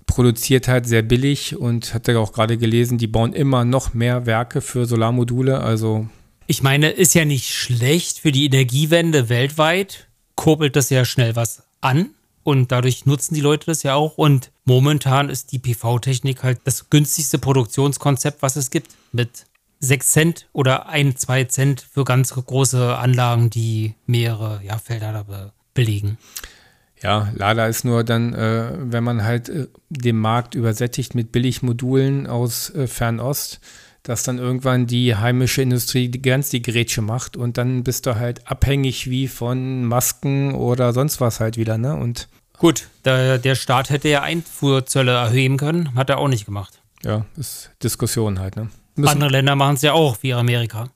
produziert 0.05 0.69
halt 0.69 0.87
sehr 0.87 1.01
billig 1.01 1.57
und 1.57 1.95
hat 1.95 2.09
ja 2.09 2.19
auch 2.19 2.33
gerade 2.33 2.59
gelesen, 2.59 2.99
die 2.99 3.07
bauen 3.07 3.33
immer 3.33 3.65
noch 3.65 3.95
mehr 3.95 4.27
Werke 4.27 4.61
für 4.61 4.85
Solarmodule. 4.85 5.61
Also 5.61 6.09
Ich 6.47 6.63
meine, 6.63 6.91
ist 6.91 7.15
ja 7.15 7.25
nicht 7.25 7.55
schlecht 7.55 8.19
für 8.19 8.33
die 8.33 8.45
Energiewende 8.45 9.31
weltweit, 9.31 10.09
kurbelt 10.35 10.77
das 10.77 10.91
ja 10.91 11.07
schnell 11.07 11.37
was 11.37 11.63
an 11.81 12.11
und 12.45 12.73
dadurch 12.73 13.07
nutzen 13.07 13.35
die 13.35 13.41
Leute 13.41 13.67
das 13.67 13.83
ja 13.83 13.95
auch. 13.95 14.19
Und 14.19 14.51
momentan 14.65 15.29
ist 15.29 15.53
die 15.53 15.59
PV-Technik 15.59 16.43
halt 16.43 16.61
das 16.65 16.91
günstigste 16.91 17.39
Produktionskonzept, 17.39 18.43
was 18.43 18.57
es 18.57 18.71
gibt, 18.71 18.93
mit 19.13 19.47
6 19.81 20.11
Cent 20.11 20.49
oder 20.53 20.89
1, 20.89 21.21
2 21.21 21.45
Cent 21.45 21.81
für 21.81 22.05
ganz 22.05 22.33
große 22.35 22.97
Anlagen, 22.97 23.51
die 23.51 23.95
mehrere 24.07 24.61
ja, 24.65 24.79
Felder 24.79 25.25
be 25.25 25.53
belegen. 25.75 26.19
Ja, 27.03 27.33
leider 27.35 27.67
ist 27.67 27.85
nur 27.85 28.05
dann, 28.05 28.35
äh, 28.35 28.73
wenn 28.79 29.03
man 29.03 29.25
halt 29.25 29.49
äh, 29.49 29.67
den 29.89 30.17
Markt 30.19 30.55
übersättigt 30.55 31.15
mit 31.15 31.33
Billigmodulen 31.33 32.27
aus 32.27 32.71
äh, 32.71 32.87
Fernost, 32.87 33.61
dass 34.03 34.25
dann 34.25 34.39
irgendwann 34.39 34.87
die 34.87 35.15
heimische 35.15 35.63
Industrie 35.63 36.09
die 36.09 36.23
ganz 36.23 36.51
die 36.51 36.63
Grätsche 36.63 37.03
macht 37.03 37.37
und 37.37 37.57
dann 37.57 37.85
bist 37.85 38.07
du 38.07 38.17
halt 38.17 38.47
abhängig 38.51 39.09
wie 39.09 39.29
von 39.29 39.85
Masken 39.85 40.55
oder 40.55 40.93
sonst 40.93 41.21
was 41.21 41.41
halt 41.41 41.57
wieder, 41.57 41.79
ne? 41.79 41.95
Und 41.95 42.29
Gut, 42.59 42.89
der, 43.05 43.39
der 43.39 43.55
Staat 43.55 43.91
hätte 43.91 44.09
ja 44.09 44.23
Einfuhrzölle 44.23 45.13
erhöhen 45.13 45.57
können, 45.57 45.95
hat 45.95 46.11
er 46.11 46.19
auch 46.19 46.29
nicht 46.29 46.47
gemacht. 46.47 46.81
ja, 47.05 47.27
ist 47.37 47.71
Diskussion 47.83 48.39
halt, 48.39 48.57
ne? 48.57 48.69
Müssen, 48.95 49.09
Andere 49.09 49.31
Länder 49.31 49.57
machen 49.57 49.77
es 49.77 49.83
ja 49.83 49.95
auch, 49.95 50.19
wie 50.23 50.35
Amerika. 50.35 50.89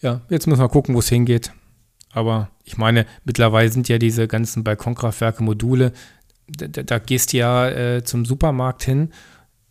ja, 0.00 0.20
jetzt 0.28 0.46
müssen 0.46 0.60
wir 0.60 0.68
gucken, 0.68 0.94
wo 0.94 0.98
es 0.98 1.08
hingeht. 1.08 1.52
Aber 2.12 2.48
ich 2.64 2.76
meine, 2.76 3.06
mittlerweile 3.24 3.70
sind 3.70 3.88
ja 3.88 3.98
diese 3.98 4.26
ganzen 4.26 4.64
Balkonkraftwerke, 4.64 5.42
Module, 5.42 5.92
da, 6.48 6.66
da, 6.66 6.82
da 6.82 6.98
gehst 6.98 7.32
du 7.32 7.36
ja 7.38 7.68
äh, 7.68 8.04
zum 8.04 8.24
Supermarkt 8.24 8.82
hin, 8.82 9.12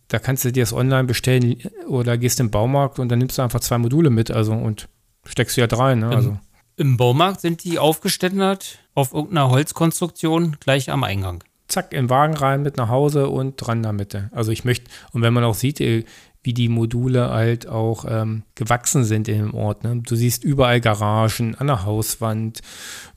da 0.08 0.18
kannst 0.18 0.44
du 0.44 0.52
dir 0.52 0.62
das 0.62 0.72
online 0.72 1.04
bestellen 1.04 1.56
oder 1.88 2.16
gehst 2.16 2.40
im 2.40 2.50
Baumarkt 2.50 2.98
und 2.98 3.08
dann 3.08 3.18
nimmst 3.18 3.38
du 3.38 3.42
einfach 3.42 3.60
zwei 3.60 3.78
Module 3.78 4.10
mit, 4.10 4.30
also 4.30 4.52
und 4.52 4.88
steckst 5.24 5.56
du 5.56 5.60
ja 5.60 5.66
rein, 5.66 6.00
ne? 6.00 6.08
Also 6.08 6.38
Im 6.76 6.96
Baumarkt 6.96 7.40
sind 7.40 7.64
die 7.64 7.78
aufgeständert 7.78 8.78
auf 8.94 9.12
irgendeiner 9.12 9.50
Holzkonstruktion 9.50 10.56
gleich 10.60 10.90
am 10.90 11.04
Eingang. 11.04 11.42
zack, 11.68 11.92
im 11.92 12.08
Wagen 12.10 12.34
rein 12.34 12.62
mit 12.62 12.76
nach 12.76 12.88
Hause 12.88 13.28
und 13.28 13.56
dran 13.56 13.82
damit. 13.82 14.16
Also 14.32 14.52
ich 14.52 14.64
möchte, 14.64 14.90
und 15.12 15.22
wenn 15.22 15.34
man 15.34 15.44
auch 15.44 15.54
sieht, 15.54 15.80
äh, 15.80 16.04
wie 16.46 16.54
die 16.54 16.68
Module 16.68 17.30
halt 17.30 17.66
auch 17.66 18.04
ähm, 18.08 18.44
gewachsen 18.54 19.04
sind 19.04 19.26
in 19.26 19.38
dem 19.38 19.54
Ort. 19.54 19.82
Ne? 19.82 20.00
Du 20.06 20.14
siehst 20.14 20.44
überall 20.44 20.80
Garagen, 20.80 21.56
an 21.56 21.66
der 21.66 21.84
Hauswand. 21.84 22.60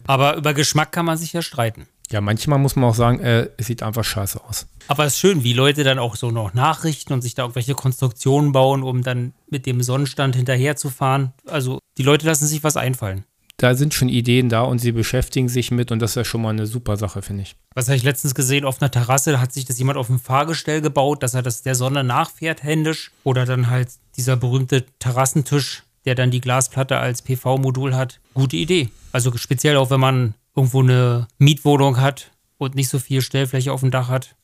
Aber 0.07 0.35
über 0.35 0.55
Geschmack 0.55 0.91
kann 0.91 1.05
man 1.05 1.15
sich 1.15 1.31
ja 1.33 1.43
streiten. 1.43 1.85
Ja, 2.11 2.21
manchmal 2.21 2.57
muss 2.57 2.75
man 2.75 2.89
auch 2.89 2.95
sagen, 2.95 3.19
äh, 3.19 3.49
es 3.57 3.67
sieht 3.67 3.83
einfach 3.83 4.03
scheiße 4.03 4.43
aus. 4.43 4.65
Aber 4.87 5.05
es 5.05 5.13
ist 5.13 5.19
schön, 5.19 5.43
wie 5.43 5.53
Leute 5.53 5.83
dann 5.83 5.99
auch 5.99 6.15
so 6.15 6.31
noch 6.31 6.53
nachrichten 6.55 7.13
und 7.13 7.21
sich 7.21 7.35
da 7.35 7.43
irgendwelche 7.43 7.75
Konstruktionen 7.75 8.51
bauen, 8.51 8.81
um 8.81 9.03
dann 9.03 9.33
mit 9.49 9.67
dem 9.67 9.83
Sonnenstand 9.83 10.35
hinterherzufahren. 10.35 11.33
Also 11.45 11.79
die 11.97 12.03
Leute 12.03 12.25
lassen 12.25 12.47
sich 12.47 12.63
was 12.63 12.77
einfallen. 12.77 13.25
Da 13.57 13.75
sind 13.75 13.93
schon 13.93 14.07
Ideen 14.07 14.47
da 14.47 14.61
und 14.61 14.79
sie 14.79 14.93
beschäftigen 14.93 15.49
sich 15.49 15.69
mit 15.69 15.91
und 15.91 15.99
das 15.99 16.11
ist 16.11 16.15
ja 16.15 16.23
schon 16.23 16.41
mal 16.41 16.51
eine 16.51 16.65
super 16.65 16.95
Sache, 16.95 17.21
finde 17.21 17.43
ich. 17.43 17.55
Was 17.75 17.87
habe 17.87 17.97
ich 17.97 18.03
letztens 18.03 18.33
gesehen 18.33 18.63
auf 18.63 18.81
einer 18.81 18.89
Terrasse, 18.89 19.33
da 19.33 19.41
hat 19.41 19.51
sich 19.51 19.65
das 19.65 19.77
jemand 19.77 19.97
auf 19.97 20.07
dem 20.07 20.17
Fahrgestell 20.17 20.79
gebaut, 20.79 21.21
dass 21.23 21.33
er 21.33 21.41
das 21.41 21.61
der 21.61 21.75
Sonne 21.75 22.05
nachfährt 22.05 22.63
händisch. 22.63 23.11
Oder 23.25 23.45
dann 23.45 23.69
halt 23.69 23.89
dieser 24.15 24.37
berühmte 24.37 24.85
Terrassentisch, 24.99 25.83
der 26.05 26.15
dann 26.15 26.31
die 26.31 26.39
Glasplatte 26.39 26.97
als 26.97 27.21
PV-Modul 27.21 27.95
hat. 27.95 28.21
Gute 28.33 28.55
Idee. 28.55 28.89
Also 29.11 29.35
speziell 29.35 29.75
auch, 29.75 29.89
wenn 29.89 29.99
man 29.99 30.35
irgendwo 30.59 30.81
eine 30.81 31.27
Mietwohnung 31.37 32.01
hat 32.01 32.31
und 32.57 32.75
nicht 32.75 32.89
so 32.89 32.99
viel 32.99 33.21
Stellfläche 33.21 33.71
auf 33.71 33.79
dem 33.79 33.91
Dach 33.91 34.09
hat. 34.09 34.35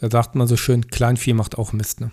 Da 0.00 0.10
sagt 0.10 0.34
man 0.34 0.48
so 0.48 0.56
schön, 0.56 0.88
Kleinvieh 0.88 1.34
macht 1.34 1.58
auch 1.58 1.74
Mist. 1.74 2.00
Ne? 2.00 2.10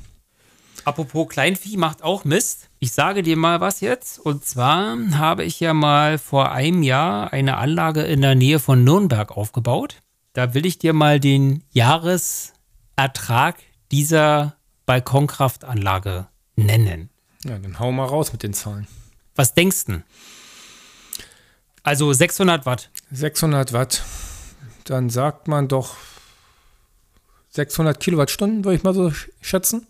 Apropos 0.83 1.29
Kleinvieh 1.29 1.77
macht 1.77 2.03
auch 2.03 2.25
Mist. 2.25 2.69
Ich 2.79 2.91
sage 2.91 3.23
dir 3.23 3.37
mal 3.37 3.61
was 3.61 3.79
jetzt. 3.79 4.19
Und 4.19 4.43
zwar 4.43 4.97
habe 5.13 5.45
ich 5.45 5.61
ja 5.61 5.73
mal 5.73 6.17
vor 6.17 6.51
einem 6.51 6.83
Jahr 6.83 7.31
eine 7.31 7.55
Anlage 7.55 8.01
in 8.01 8.19
der 8.21 8.35
Nähe 8.35 8.59
von 8.59 8.83
Nürnberg 8.83 9.31
aufgebaut. 9.31 10.01
Da 10.33 10.53
will 10.53 10.65
ich 10.65 10.77
dir 10.77 10.91
mal 10.91 11.21
den 11.21 11.63
Jahresertrag 11.71 13.55
dieser 13.91 14.57
Balkonkraftanlage 14.85 16.27
nennen? 16.57 17.09
Ja, 17.45 17.57
dann 17.57 17.79
hau 17.79 17.93
mal 17.93 18.05
raus 18.05 18.33
mit 18.33 18.43
den 18.43 18.53
Zahlen. 18.53 18.87
Was 19.35 19.53
denkst 19.53 19.85
du? 19.85 20.03
Also 21.83 22.13
600 22.13 22.65
Watt. 22.65 22.89
600 23.11 23.73
Watt. 23.73 24.03
Dann 24.85 25.09
sagt 25.09 25.47
man 25.47 25.67
doch 25.67 25.95
600 27.49 27.99
Kilowattstunden, 27.99 28.63
würde 28.63 28.77
ich 28.77 28.83
mal 28.83 28.93
so 28.93 29.11
schätzen. 29.41 29.87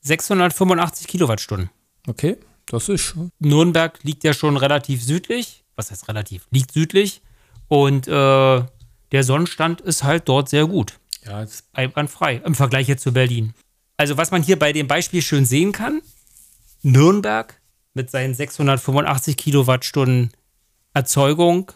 685 0.00 1.06
Kilowattstunden. 1.06 1.70
Okay, 2.06 2.38
das 2.66 2.88
ist 2.88 3.02
schon. 3.02 3.30
Nürnberg 3.38 3.98
liegt 4.02 4.24
ja 4.24 4.32
schon 4.32 4.56
relativ 4.56 5.02
südlich. 5.02 5.64
Was 5.76 5.90
heißt 5.90 6.08
relativ? 6.08 6.46
Liegt 6.50 6.72
südlich. 6.72 7.22
Und 7.68 8.08
äh, 8.08 8.10
der 8.10 9.24
Sonnenstand 9.24 9.80
ist 9.80 10.04
halt 10.04 10.28
dort 10.28 10.48
sehr 10.48 10.66
gut. 10.66 10.98
Ja, 11.24 11.40
jetzt 11.40 11.64
Einwandfrei 11.72 12.36
im 12.44 12.54
Vergleich 12.54 12.88
jetzt 12.88 13.02
zu 13.02 13.12
Berlin. 13.12 13.54
Also, 13.96 14.16
was 14.16 14.30
man 14.30 14.42
hier 14.42 14.58
bei 14.58 14.72
dem 14.72 14.88
Beispiel 14.88 15.22
schön 15.22 15.44
sehen 15.44 15.72
kann: 15.72 16.00
Nürnberg 16.82 17.60
mit 17.94 18.10
seinen 18.10 18.34
685 18.34 19.36
Kilowattstunden 19.36 20.32
Erzeugung 21.02 21.70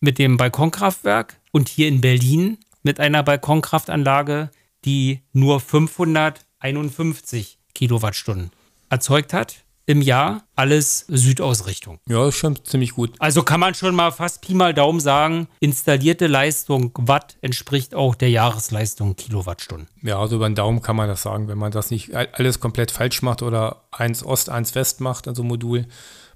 mit 0.00 0.18
dem 0.18 0.36
Balkonkraftwerk 0.36 1.40
und 1.50 1.70
hier 1.70 1.88
in 1.88 2.02
Berlin 2.02 2.58
mit 2.82 3.00
einer 3.00 3.22
Balkonkraftanlage, 3.22 4.50
die 4.84 5.22
nur 5.32 5.60
551 5.60 7.58
Kilowattstunden 7.74 8.50
erzeugt 8.90 9.32
hat 9.32 9.64
im 9.86 10.02
Jahr. 10.02 10.44
Alles 10.56 11.06
Südausrichtung. 11.08 12.00
ja, 12.06 12.28
ist 12.28 12.36
schon 12.36 12.62
ziemlich 12.62 12.92
gut. 12.92 13.14
Also 13.18 13.42
kann 13.44 13.60
man 13.60 13.72
schon 13.74 13.94
mal 13.94 14.10
fast 14.10 14.42
Pi 14.42 14.52
mal 14.52 14.74
Daumen 14.74 15.00
sagen, 15.00 15.48
installierte 15.60 16.26
Leistung 16.26 16.90
Watt 16.98 17.38
entspricht 17.40 17.94
auch 17.94 18.14
der 18.14 18.28
Jahresleistung 18.28 19.16
Kilowattstunden. 19.16 19.88
Ja, 20.02 20.18
also 20.20 20.36
über 20.36 20.50
den 20.50 20.54
Daumen 20.54 20.82
kann 20.82 20.96
man 20.96 21.08
das 21.08 21.22
sagen. 21.22 21.48
Wenn 21.48 21.56
man 21.56 21.72
das 21.72 21.90
nicht 21.90 22.14
all- 22.14 22.28
alles 22.34 22.60
komplett 22.60 22.90
falsch 22.90 23.22
macht 23.22 23.40
oder 23.40 23.84
eins 23.90 24.22
Ost, 24.22 24.50
eins 24.50 24.74
West 24.74 25.00
macht, 25.00 25.26
also 25.28 25.42
Modul, 25.42 25.86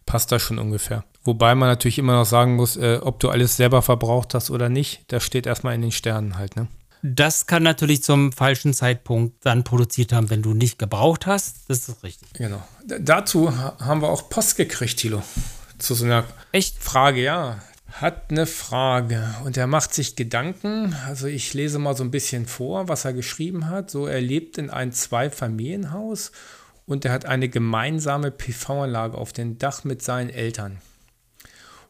passt 0.07 0.33
das 0.33 0.43
schon 0.43 0.59
ungefähr. 0.59 1.05
Wobei 1.25 1.55
man 1.55 1.69
natürlich 1.69 1.99
immer 1.99 2.14
noch 2.14 2.27
sagen 2.27 2.57
muss, 2.57 2.77
äh, 2.77 2.99
ob 3.01 3.19
du 3.21 3.31
alles 3.31 3.57
selber 3.57 3.81
verbraucht 3.83 4.35
hast 4.35 4.51
oder 4.51 4.69
nicht, 4.69 5.05
das 5.09 5.25
steht 5.25 5.47
erstmal 5.47 5.75
in 5.75 5.83
den 5.83 5.93
Sternen 5.93 6.37
halt, 6.37 6.57
ne? 6.57 6.69
Das 7.07 7.45
kann 7.47 7.62
natürlich 7.62 8.03
zum 8.03 8.33
falschen 8.33 8.73
Zeitpunkt 8.73 9.45
dann 9.45 9.62
produziert 9.62 10.12
haben, 10.14 10.31
wenn 10.31 10.40
du 10.40 10.55
nicht 10.55 10.79
gebraucht 10.79 11.27
hast. 11.27 11.69
Das 11.69 11.87
ist 11.88 12.03
richtig. 12.03 12.33
Genau. 12.33 12.62
D 12.83 12.97
dazu 12.99 13.55
ha- 13.55 13.77
haben 13.79 14.01
wir 14.01 14.09
auch 14.09 14.31
Post 14.31 14.57
gekriegt, 14.57 14.97
Thilo. 14.99 15.23
Zu 15.79 15.93
so 15.95 16.07
einer 16.07 16.25
Echt? 16.53 16.83
Frage, 16.83 17.23
ja. 17.23 17.59
Hat 17.93 18.31
eine 18.31 18.47
Frage 18.47 19.23
und 19.45 19.57
er 19.59 19.67
macht 19.67 19.93
sich 19.93 20.17
Gedanken. 20.17 20.97
Also 21.07 21.27
ich 21.27 21.53
lese 21.53 21.79
mal 21.79 21.95
so 21.95 22.03
ein 22.05 22.11
bisschen 22.11 22.47
vor, 22.47 22.88
was 22.88 23.05
er 23.05 23.12
geschrieben 23.12 23.69
hat. 23.69 23.90
So, 23.90 24.07
er 24.07 24.21
lebt 24.23 24.57
in 24.57 24.71
einem 24.71 24.93
Zweifamilienhaus 24.93 26.33
und 26.87 27.05
er 27.05 27.12
hat 27.12 27.25
eine 27.25 27.49
gemeinsame 27.49 28.31
PV-Anlage 28.31 29.16
auf 29.16 29.33
dem 29.33 29.59
Dach 29.59 29.85
mit 29.85 30.03
seinen 30.03 30.31
Eltern. 30.31 30.79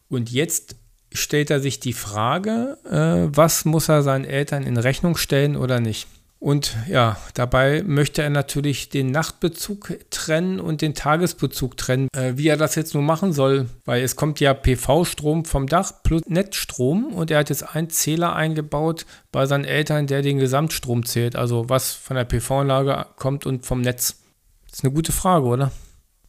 Und 0.09 0.31
jetzt 0.31 0.77
stellt 1.13 1.51
er 1.51 1.61
sich 1.61 1.81
die 1.81 1.93
Frage, 1.93 2.79
äh, 2.85 3.35
was 3.37 3.65
muss 3.65 3.89
er 3.89 4.03
seinen 4.03 4.25
Eltern 4.25 4.65
in 4.65 4.77
Rechnung 4.77 5.17
stellen 5.17 5.57
oder 5.57 5.81
nicht? 5.81 6.07
Und 6.45 6.77
ja, 6.89 7.17
dabei 7.33 7.83
möchte 7.87 8.21
er 8.21 8.29
natürlich 8.29 8.91
den 8.91 9.11
Nachtbezug 9.11 9.97
trennen 10.11 10.61
und 10.61 10.83
den 10.83 10.93
Tagesbezug 10.93 11.79
trennen. 11.79 12.09
Äh, 12.15 12.37
wie 12.37 12.49
er 12.49 12.59
das 12.59 12.75
jetzt 12.75 12.95
nun 12.95 13.07
machen 13.07 13.33
soll, 13.33 13.67
weil 13.87 14.03
es 14.03 14.15
kommt 14.15 14.41
ja 14.41 14.53
PV-Strom 14.53 15.47
vom 15.47 15.69
Dach 15.69 16.03
plus 16.03 16.21
Netzstrom 16.27 17.15
und 17.15 17.31
er 17.31 17.39
hat 17.39 17.49
jetzt 17.49 17.75
einen 17.75 17.89
Zähler 17.89 18.37
eingebaut 18.37 19.07
bei 19.33 19.47
seinen 19.47 19.65
Eltern, 19.65 20.07
der 20.07 20.21
den 20.21 20.39
Gesamtstrom 20.39 21.07
zählt, 21.07 21.35
also 21.35 21.71
was 21.71 21.93
von 21.93 22.17
der 22.17 22.25
PV-Anlage 22.25 23.07
kommt 23.17 23.47
und 23.47 23.65
vom 23.65 23.81
Netz. 23.81 24.24
Das 24.75 24.81
ist 24.81 24.87
eine 24.87 24.95
gute 24.95 25.13
Frage, 25.13 25.47
oder? 25.47 25.71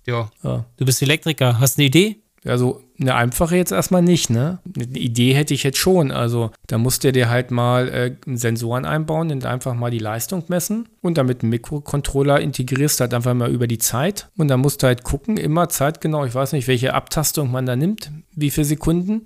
Ja. 0.05 0.29
Ja. 0.43 0.65
Du 0.77 0.85
bist 0.85 1.01
Elektriker. 1.01 1.59
Hast 1.59 1.79
eine 1.79 1.87
Idee? 1.87 2.17
Also 2.45 2.83
eine 2.99 3.15
einfache 3.15 3.55
jetzt 3.55 3.71
erstmal 3.71 4.03
nicht, 4.03 4.29
ne? 4.29 4.59
Eine 4.75 4.99
Idee 4.99 5.33
hätte 5.33 5.55
ich 5.55 5.63
jetzt 5.63 5.79
schon. 5.79 6.11
Also 6.11 6.51
da 6.67 6.77
musst 6.77 7.03
du 7.03 7.11
dir 7.11 7.27
halt 7.27 7.49
mal 7.49 7.89
äh, 7.89 8.15
Sensoren 8.37 8.85
einbauen 8.85 9.31
und 9.31 9.47
einfach 9.47 9.73
mal 9.73 9.89
die 9.89 9.97
Leistung 9.97 10.43
messen 10.47 10.87
und 11.01 11.17
damit 11.17 11.41
einen 11.41 11.49
Mikrocontroller 11.49 12.39
integrierst 12.39 13.01
halt 13.01 13.15
einfach 13.15 13.33
mal 13.33 13.49
über 13.49 13.65
die 13.65 13.79
Zeit 13.79 14.29
und 14.37 14.47
dann 14.47 14.59
musst 14.59 14.83
du 14.83 14.85
halt 14.85 15.03
gucken, 15.03 15.37
immer 15.37 15.67
zeitgenau, 15.69 16.23
ich 16.23 16.35
weiß 16.35 16.51
nicht, 16.51 16.67
welche 16.67 16.93
Abtastung 16.93 17.49
man 17.49 17.65
da 17.65 17.75
nimmt, 17.75 18.11
wie 18.35 18.51
viele 18.51 18.65
Sekunden 18.65 19.25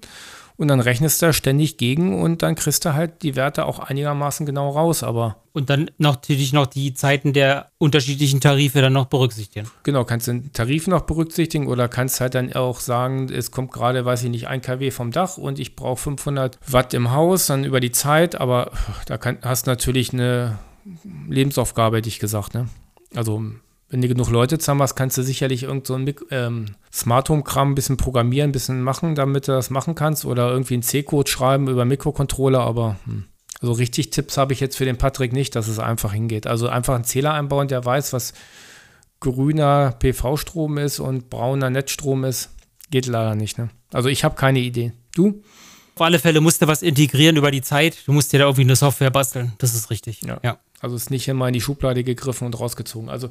und 0.59 0.67
dann 0.67 0.81
rechnest 0.81 1.21
du 1.21 1.27
da 1.27 1.33
ständig 1.33 1.77
gegen 1.77 2.21
und 2.21 2.43
dann 2.43 2.55
kriegst 2.55 2.83
du 2.83 2.93
halt 2.93 3.23
die 3.23 3.37
Werte 3.37 3.65
auch 3.65 3.79
einigermaßen 3.79 4.45
genau 4.45 4.69
raus, 4.69 5.03
aber 5.03 5.37
Und 5.53 5.69
dann 5.69 5.89
natürlich 5.97 6.51
noch 6.51 6.65
die 6.65 6.93
Zeiten 6.93 7.31
der 7.31 7.71
unterschiedlichen 7.77 8.41
Tarife 8.41 8.81
dann 8.81 8.91
noch 8.91 9.05
berücksichtigen. 9.05 9.71
Genau, 9.83 10.03
kannst 10.03 10.27
den 10.27 10.51
Tarif 10.51 10.87
noch 10.87 11.03
berücksichtigen 11.03 11.67
oder 11.67 11.87
kannst 11.87 12.19
halt 12.19 12.35
dann 12.35 12.51
auch 12.51 12.81
sagen, 12.81 13.29
es 13.31 13.51
kommt 13.51 13.71
gerade, 13.71 14.03
weiß 14.03 14.23
ich 14.23 14.29
nicht, 14.31 14.47
ein 14.47 14.61
kW 14.61 14.91
vom 14.91 15.11
Dach 15.11 15.37
und 15.37 15.59
ich 15.59 15.77
brauche 15.77 16.01
500 16.01 16.59
Watt 16.67 16.93
im 16.93 17.11
Haus, 17.11 17.45
dann 17.47 17.63
über 17.63 17.79
die 17.79 17.93
Zeit, 17.93 18.35
aber 18.35 18.71
da 19.05 19.17
kann, 19.17 19.37
hast 19.41 19.65
natürlich 19.65 20.11
eine 20.11 20.59
Lebensaufgabe, 21.29 21.97
hätte 21.97 22.09
ich 22.09 22.19
gesagt, 22.19 22.53
ne? 22.53 22.67
Also, 23.15 23.43
wenn 23.89 24.01
du 24.01 24.07
genug 24.07 24.29
Leute 24.29 24.59
zusammen 24.59 24.83
hast, 24.83 24.95
kannst 24.95 25.17
du 25.17 25.23
sicherlich 25.23 25.63
irgend 25.63 25.87
so 25.87 25.95
ein 25.95 26.13
ähm, 26.29 26.65
Smart 26.93 27.29
Home 27.29 27.43
Kram 27.43 27.71
ein 27.71 27.75
bisschen 27.75 27.97
programmieren, 27.97 28.49
ein 28.49 28.53
bisschen 28.53 28.81
machen, 28.83 29.15
damit 29.15 29.47
du 29.47 29.51
das 29.51 29.71
machen 29.71 29.95
kannst 29.95 30.25
oder 30.25 30.51
irgendwie 30.51 30.75
einen 30.75 30.83
C-Code 30.83 31.29
schreiben 31.29 31.67
über 31.67 31.85
Mikrocontroller, 31.85 32.61
aber 32.61 32.97
hm. 33.05 33.25
also 33.61 33.73
richtig 33.73 34.11
Tipps 34.11 34.37
habe 34.37 34.53
ich 34.53 34.59
jetzt 34.59 34.77
für 34.77 34.85
den 34.85 34.97
Patrick 34.97 35.33
nicht, 35.33 35.55
dass 35.55 35.67
es 35.67 35.79
einfach 35.79 36.13
hingeht. 36.13 36.45
Also 36.45 36.69
einfach 36.69 36.95
einen 36.95 37.03
Zähler 37.03 37.33
einbauen, 37.33 37.67
der 37.67 37.83
weiß, 37.83 38.13
was 38.13 38.33
grüner 39.19 39.95
PV-Strom 39.99 40.77
ist 40.77 40.99
und 40.99 41.29
brauner 41.29 41.69
Netzstrom 41.69 42.23
ist, 42.23 42.51
geht 42.91 43.07
leider 43.07 43.35
nicht. 43.35 43.57
Ne? 43.57 43.69
Also 43.91 44.09
ich 44.09 44.23
habe 44.23 44.35
keine 44.35 44.59
Idee. 44.59 44.93
Du? 45.15 45.41
Auf 45.95 46.03
alle 46.03 46.19
Fälle 46.19 46.39
musst 46.39 46.61
du 46.61 46.67
was 46.67 46.81
integrieren 46.81 47.35
über 47.35 47.51
die 47.51 47.61
Zeit. 47.61 48.03
Du 48.05 48.13
musst 48.13 48.31
dir 48.31 48.39
da 48.39 48.45
irgendwie 48.45 48.61
eine 48.61 48.75
Software 48.75 49.09
basteln. 49.09 49.53
Das 49.57 49.73
ist 49.73 49.89
richtig. 49.89 50.21
Ja. 50.21 50.39
ja. 50.43 50.59
Also 50.79 50.95
ist 50.95 51.09
nicht 51.09 51.27
immer 51.27 51.47
in 51.47 51.53
die 51.53 51.59
Schublade 51.59 52.05
gegriffen 52.05 52.45
und 52.45 52.57
rausgezogen. 52.57 53.09
Also 53.09 53.29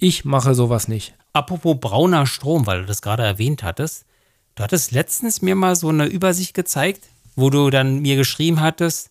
ich 0.00 0.24
mache 0.24 0.54
sowas 0.54 0.88
nicht. 0.88 1.14
Apropos 1.32 1.76
brauner 1.80 2.26
Strom, 2.26 2.66
weil 2.66 2.80
du 2.80 2.86
das 2.86 3.02
gerade 3.02 3.22
erwähnt 3.22 3.62
hattest. 3.62 4.04
Du 4.56 4.62
hattest 4.64 4.90
letztens 4.92 5.42
mir 5.42 5.54
mal 5.54 5.76
so 5.76 5.88
eine 5.88 6.06
Übersicht 6.06 6.54
gezeigt, 6.54 7.04
wo 7.36 7.50
du 7.50 7.70
dann 7.70 8.00
mir 8.00 8.16
geschrieben 8.16 8.60
hattest, 8.60 9.10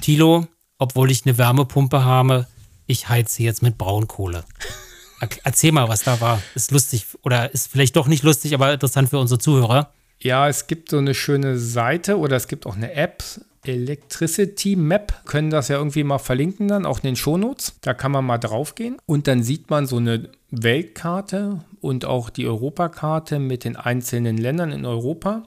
Tilo, 0.00 0.46
obwohl 0.78 1.10
ich 1.10 1.24
eine 1.24 1.38
Wärmepumpe 1.38 2.04
habe, 2.04 2.46
ich 2.86 3.08
heize 3.08 3.42
jetzt 3.42 3.62
mit 3.62 3.78
Braunkohle. 3.78 4.44
Er- 5.20 5.28
Erzähl 5.44 5.70
mal, 5.72 5.88
was 5.88 6.02
da 6.02 6.18
war. 6.22 6.40
Ist 6.54 6.70
lustig 6.70 7.06
oder 7.22 7.52
ist 7.52 7.70
vielleicht 7.70 7.94
doch 7.96 8.06
nicht 8.06 8.22
lustig, 8.22 8.54
aber 8.54 8.72
interessant 8.72 9.10
für 9.10 9.18
unsere 9.18 9.38
Zuhörer. 9.38 9.92
Ja, 10.18 10.48
es 10.48 10.66
gibt 10.66 10.88
so 10.90 10.96
eine 10.98 11.14
schöne 11.14 11.58
Seite 11.58 12.18
oder 12.18 12.36
es 12.36 12.48
gibt 12.48 12.64
auch 12.66 12.74
eine 12.74 12.92
App, 12.94 13.22
Electricity 13.64 14.74
Map, 14.76 15.24
können 15.26 15.50
das 15.50 15.68
ja 15.68 15.76
irgendwie 15.76 16.04
mal 16.04 16.18
verlinken 16.18 16.68
dann, 16.68 16.86
auch 16.86 16.98
in 16.98 17.08
den 17.08 17.16
Shownotes. 17.16 17.74
Da 17.82 17.94
kann 17.94 18.12
man 18.12 18.24
mal 18.24 18.38
draufgehen 18.38 18.96
und 19.06 19.26
dann 19.26 19.42
sieht 19.42 19.70
man 19.70 19.86
so 19.86 19.98
eine 19.98 20.30
Weltkarte 20.50 21.64
und 21.80 22.04
auch 22.04 22.30
die 22.30 22.46
Europakarte 22.46 23.38
mit 23.38 23.64
den 23.64 23.76
einzelnen 23.76 24.38
Ländern 24.38 24.72
in 24.72 24.86
Europa. 24.86 25.44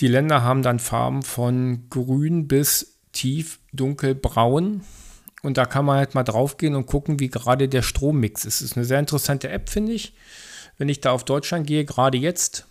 Die 0.00 0.08
Länder 0.08 0.42
haben 0.42 0.62
dann 0.62 0.80
Farben 0.80 1.22
von 1.22 1.88
grün 1.88 2.48
bis 2.48 2.98
tief 3.12 3.60
dunkelbraun. 3.72 4.82
Und 5.42 5.58
da 5.58 5.66
kann 5.66 5.84
man 5.84 5.98
halt 5.98 6.14
mal 6.14 6.22
draufgehen 6.22 6.74
und 6.74 6.86
gucken, 6.86 7.20
wie 7.20 7.28
gerade 7.28 7.68
der 7.68 7.82
Strommix 7.82 8.44
ist. 8.44 8.60
Das 8.60 8.70
ist 8.70 8.76
eine 8.76 8.86
sehr 8.86 8.98
interessante 8.98 9.50
App, 9.50 9.68
finde 9.68 9.92
ich. 9.92 10.14
Wenn 10.78 10.88
ich 10.88 11.00
da 11.00 11.12
auf 11.12 11.24
Deutschland 11.24 11.66
gehe, 11.66 11.84
gerade 11.84 12.18
jetzt, 12.18 12.66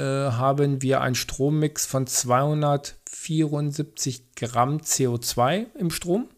äh, 0.00 0.32
haben 0.32 0.82
wir 0.82 1.02
einen 1.02 1.14
Strommix 1.14 1.84
von 1.84 2.06
274 2.06 4.34
Gramm 4.34 4.78
CO2 4.78 5.66
im 5.78 5.90
Strom. 5.90 6.28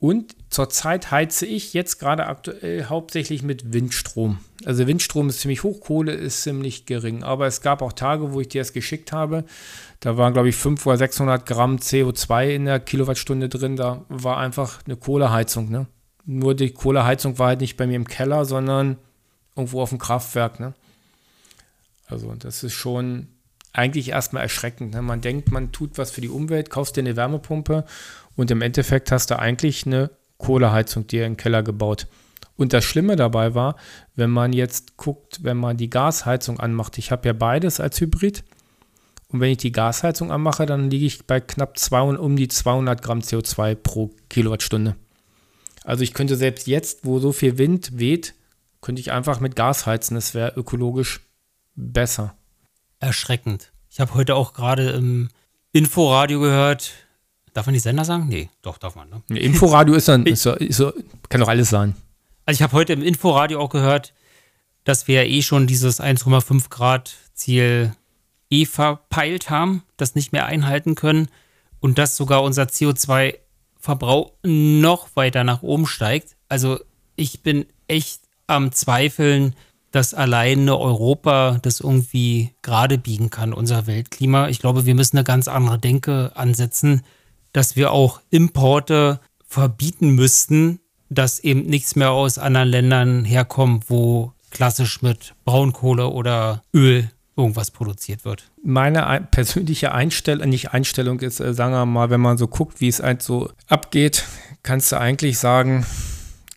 Und 0.00 0.36
zurzeit 0.48 1.10
heize 1.10 1.44
ich 1.46 1.74
jetzt 1.74 1.98
gerade 1.98 2.26
aktuell 2.26 2.84
hauptsächlich 2.84 3.42
mit 3.42 3.72
Windstrom. 3.72 4.38
Also 4.64 4.86
Windstrom 4.86 5.28
ist 5.28 5.40
ziemlich 5.40 5.64
hoch, 5.64 5.80
Kohle 5.80 6.12
ist 6.12 6.42
ziemlich 6.42 6.86
gering. 6.86 7.24
Aber 7.24 7.46
es 7.46 7.62
gab 7.62 7.82
auch 7.82 7.92
Tage, 7.92 8.32
wo 8.32 8.40
ich 8.40 8.48
dir 8.48 8.60
das 8.60 8.72
geschickt 8.72 9.12
habe. 9.12 9.44
Da 10.00 10.16
waren, 10.16 10.32
glaube 10.32 10.48
ich, 10.48 10.56
500 10.56 10.86
oder 10.86 10.98
600 10.98 11.46
Gramm 11.46 11.76
CO2 11.76 12.48
in 12.48 12.64
der 12.66 12.80
Kilowattstunde 12.80 13.48
drin. 13.48 13.76
Da 13.76 14.04
war 14.08 14.38
einfach 14.38 14.80
eine 14.86 14.96
Kohleheizung. 14.96 15.68
Ne? 15.68 15.86
Nur 16.24 16.54
die 16.54 16.70
Kohleheizung 16.70 17.38
war 17.38 17.48
halt 17.48 17.60
nicht 17.60 17.76
bei 17.76 17.86
mir 17.86 17.96
im 17.96 18.06
Keller, 18.06 18.44
sondern 18.44 18.98
irgendwo 19.56 19.80
auf 19.80 19.90
dem 19.90 19.98
Kraftwerk. 19.98 20.60
Ne? 20.60 20.74
Also 22.08 22.34
das 22.34 22.64
ist 22.64 22.72
schon 22.72 23.28
eigentlich 23.72 24.10
erstmal 24.10 24.42
erschreckend. 24.42 24.94
Ne? 24.94 25.02
Man 25.02 25.20
denkt, 25.20 25.52
man 25.52 25.72
tut 25.72 25.98
was 25.98 26.10
für 26.10 26.20
die 26.20 26.30
Umwelt, 26.30 26.70
kaufst 26.70 26.96
dir 26.96 27.00
eine 27.00 27.16
Wärmepumpe 27.16 27.84
und 28.34 28.50
im 28.50 28.62
Endeffekt 28.62 29.12
hast 29.12 29.30
du 29.30 29.38
eigentlich 29.38 29.86
eine 29.86 30.10
Kohleheizung 30.38 31.06
dir 31.06 31.22
den 31.22 31.36
Keller 31.36 31.62
gebaut. 31.62 32.06
Und 32.56 32.72
das 32.72 32.84
Schlimme 32.84 33.14
dabei 33.14 33.54
war, 33.54 33.76
wenn 34.16 34.30
man 34.30 34.52
jetzt 34.52 34.96
guckt, 34.96 35.44
wenn 35.44 35.56
man 35.56 35.76
die 35.76 35.90
Gasheizung 35.90 36.58
anmacht, 36.58 36.98
ich 36.98 37.12
habe 37.12 37.28
ja 37.28 37.32
beides 37.32 37.78
als 37.78 38.00
Hybrid. 38.00 38.42
Und 39.28 39.40
wenn 39.40 39.52
ich 39.52 39.58
die 39.58 39.72
Gasheizung 39.72 40.32
anmache, 40.32 40.66
dann 40.66 40.90
liege 40.90 41.06
ich 41.06 41.26
bei 41.26 41.38
knapp 41.38 41.78
200, 41.78 42.20
um 42.20 42.34
die 42.34 42.48
200 42.48 43.00
Gramm 43.00 43.20
CO2 43.20 43.74
pro 43.76 44.10
Kilowattstunde. 44.28 44.96
Also 45.84 46.02
ich 46.02 46.14
könnte 46.14 46.36
selbst 46.36 46.66
jetzt, 46.66 47.04
wo 47.04 47.18
so 47.18 47.32
viel 47.32 47.58
Wind 47.58 47.98
weht, 47.98 48.34
könnte 48.80 49.00
ich 49.00 49.12
einfach 49.12 49.38
mit 49.40 49.54
Gas 49.54 49.86
heizen. 49.86 50.14
Das 50.14 50.34
wäre 50.34 50.54
ökologisch 50.56 51.20
besser. 51.78 52.34
Erschreckend. 53.00 53.72
Ich 53.88 54.00
habe 54.00 54.14
heute 54.14 54.34
auch 54.34 54.52
gerade 54.52 54.90
im 54.90 55.28
Inforadio 55.72 56.40
gehört. 56.40 56.92
Darf 57.54 57.66
man 57.66 57.72
die 57.72 57.80
Sender 57.80 58.04
sagen? 58.04 58.28
Nee, 58.28 58.50
doch, 58.62 58.78
darf 58.78 58.96
man. 58.96 59.08
Ne? 59.08 59.38
Inforadio 59.38 59.94
ist 59.94 60.08
dann, 60.08 60.26
ist, 60.26 60.44
ist, 60.46 60.82
kann 61.28 61.40
doch 61.40 61.48
alles 61.48 61.70
sein. 61.70 61.94
Also 62.44 62.58
ich 62.58 62.62
habe 62.62 62.72
heute 62.72 62.92
im 62.92 63.02
Inforadio 63.02 63.60
auch 63.60 63.70
gehört, 63.70 64.12
dass 64.84 65.06
wir 65.06 65.22
ja 65.22 65.28
eh 65.28 65.42
schon 65.42 65.66
dieses 65.66 66.00
1,5 66.00 66.68
Grad 66.70 67.14
Ziel 67.34 67.94
eh 68.50 68.64
verpeilt 68.64 69.50
haben, 69.50 69.82
das 69.96 70.14
nicht 70.14 70.32
mehr 70.32 70.46
einhalten 70.46 70.94
können 70.94 71.28
und 71.80 71.98
dass 71.98 72.16
sogar 72.16 72.42
unser 72.42 72.64
CO2-Verbrauch 72.64 74.32
noch 74.42 75.14
weiter 75.14 75.44
nach 75.44 75.62
oben 75.62 75.86
steigt. 75.86 76.36
Also 76.48 76.80
ich 77.16 77.42
bin 77.42 77.66
echt 77.86 78.22
am 78.46 78.72
Zweifeln, 78.72 79.54
dass 79.90 80.14
alleine 80.14 80.78
Europa 80.78 81.58
das 81.62 81.80
irgendwie 81.80 82.54
gerade 82.62 82.98
biegen 82.98 83.30
kann, 83.30 83.52
unser 83.52 83.86
Weltklima. 83.86 84.48
Ich 84.48 84.58
glaube, 84.58 84.86
wir 84.86 84.94
müssen 84.94 85.16
eine 85.16 85.24
ganz 85.24 85.48
andere 85.48 85.78
Denke 85.78 86.32
ansetzen, 86.34 87.02
dass 87.52 87.76
wir 87.76 87.92
auch 87.92 88.20
Importe 88.30 89.20
verbieten 89.46 90.10
müssten, 90.10 90.80
dass 91.08 91.38
eben 91.40 91.62
nichts 91.62 91.96
mehr 91.96 92.10
aus 92.10 92.38
anderen 92.38 92.68
Ländern 92.68 93.24
herkommt, 93.24 93.88
wo 93.88 94.32
klassisch 94.50 95.02
mit 95.02 95.34
Braunkohle 95.44 96.08
oder 96.08 96.62
Öl 96.74 97.10
irgendwas 97.36 97.70
produziert 97.70 98.24
wird. 98.24 98.50
Meine 98.62 99.26
persönliche 99.30 99.92
Einstellung, 99.92 100.48
nicht 100.48 100.72
Einstellung 100.72 101.20
ist, 101.20 101.40
äh, 101.40 101.54
sagen 101.54 101.72
wir 101.72 101.86
mal, 101.86 102.10
wenn 102.10 102.20
man 102.20 102.36
so 102.36 102.48
guckt, 102.48 102.80
wie 102.80 102.88
es 102.88 103.00
halt 103.00 103.22
so 103.22 103.50
abgeht, 103.68 104.24
kannst 104.62 104.92
du 104.92 104.98
eigentlich 104.98 105.38
sagen, 105.38 105.86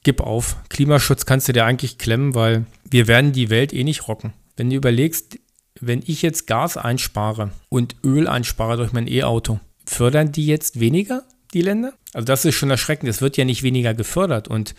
gib 0.04 0.22
auf. 0.22 0.58
Klimaschutz 0.70 1.26
kannst 1.26 1.48
du 1.48 1.54
dir 1.54 1.66
eigentlich 1.66 1.98
klemmen, 1.98 2.36
weil 2.36 2.66
wir 2.90 3.08
werden 3.08 3.32
die 3.32 3.50
Welt 3.50 3.74
eh 3.74 3.84
nicht 3.84 4.08
rocken. 4.08 4.34
Wenn 4.58 4.70
du 4.70 4.76
überlegst, 4.76 5.40
wenn 5.80 6.04
ich 6.06 6.22
jetzt 6.22 6.48
Gas 6.48 6.78
einspare 6.78 7.52
und 7.70 7.96
Öl 8.04 8.28
einspare 8.28 8.78
durch 8.78 8.94
mein 8.94 9.08
E-Auto, 9.08 9.60
fördern 9.86 10.32
die 10.32 10.46
jetzt 10.46 10.80
weniger, 10.80 11.24
die 11.54 11.62
Länder? 11.62 11.94
Also 12.14 12.26
das 12.26 12.46
ist 12.46 12.56
schon 12.56 12.70
erschreckend. 12.70 13.10
Es 13.10 13.22
wird 13.22 13.38
ja 13.38 13.46
nicht 13.46 13.64
weniger 13.64 13.94
gefördert 13.94 14.48
und 14.48 14.76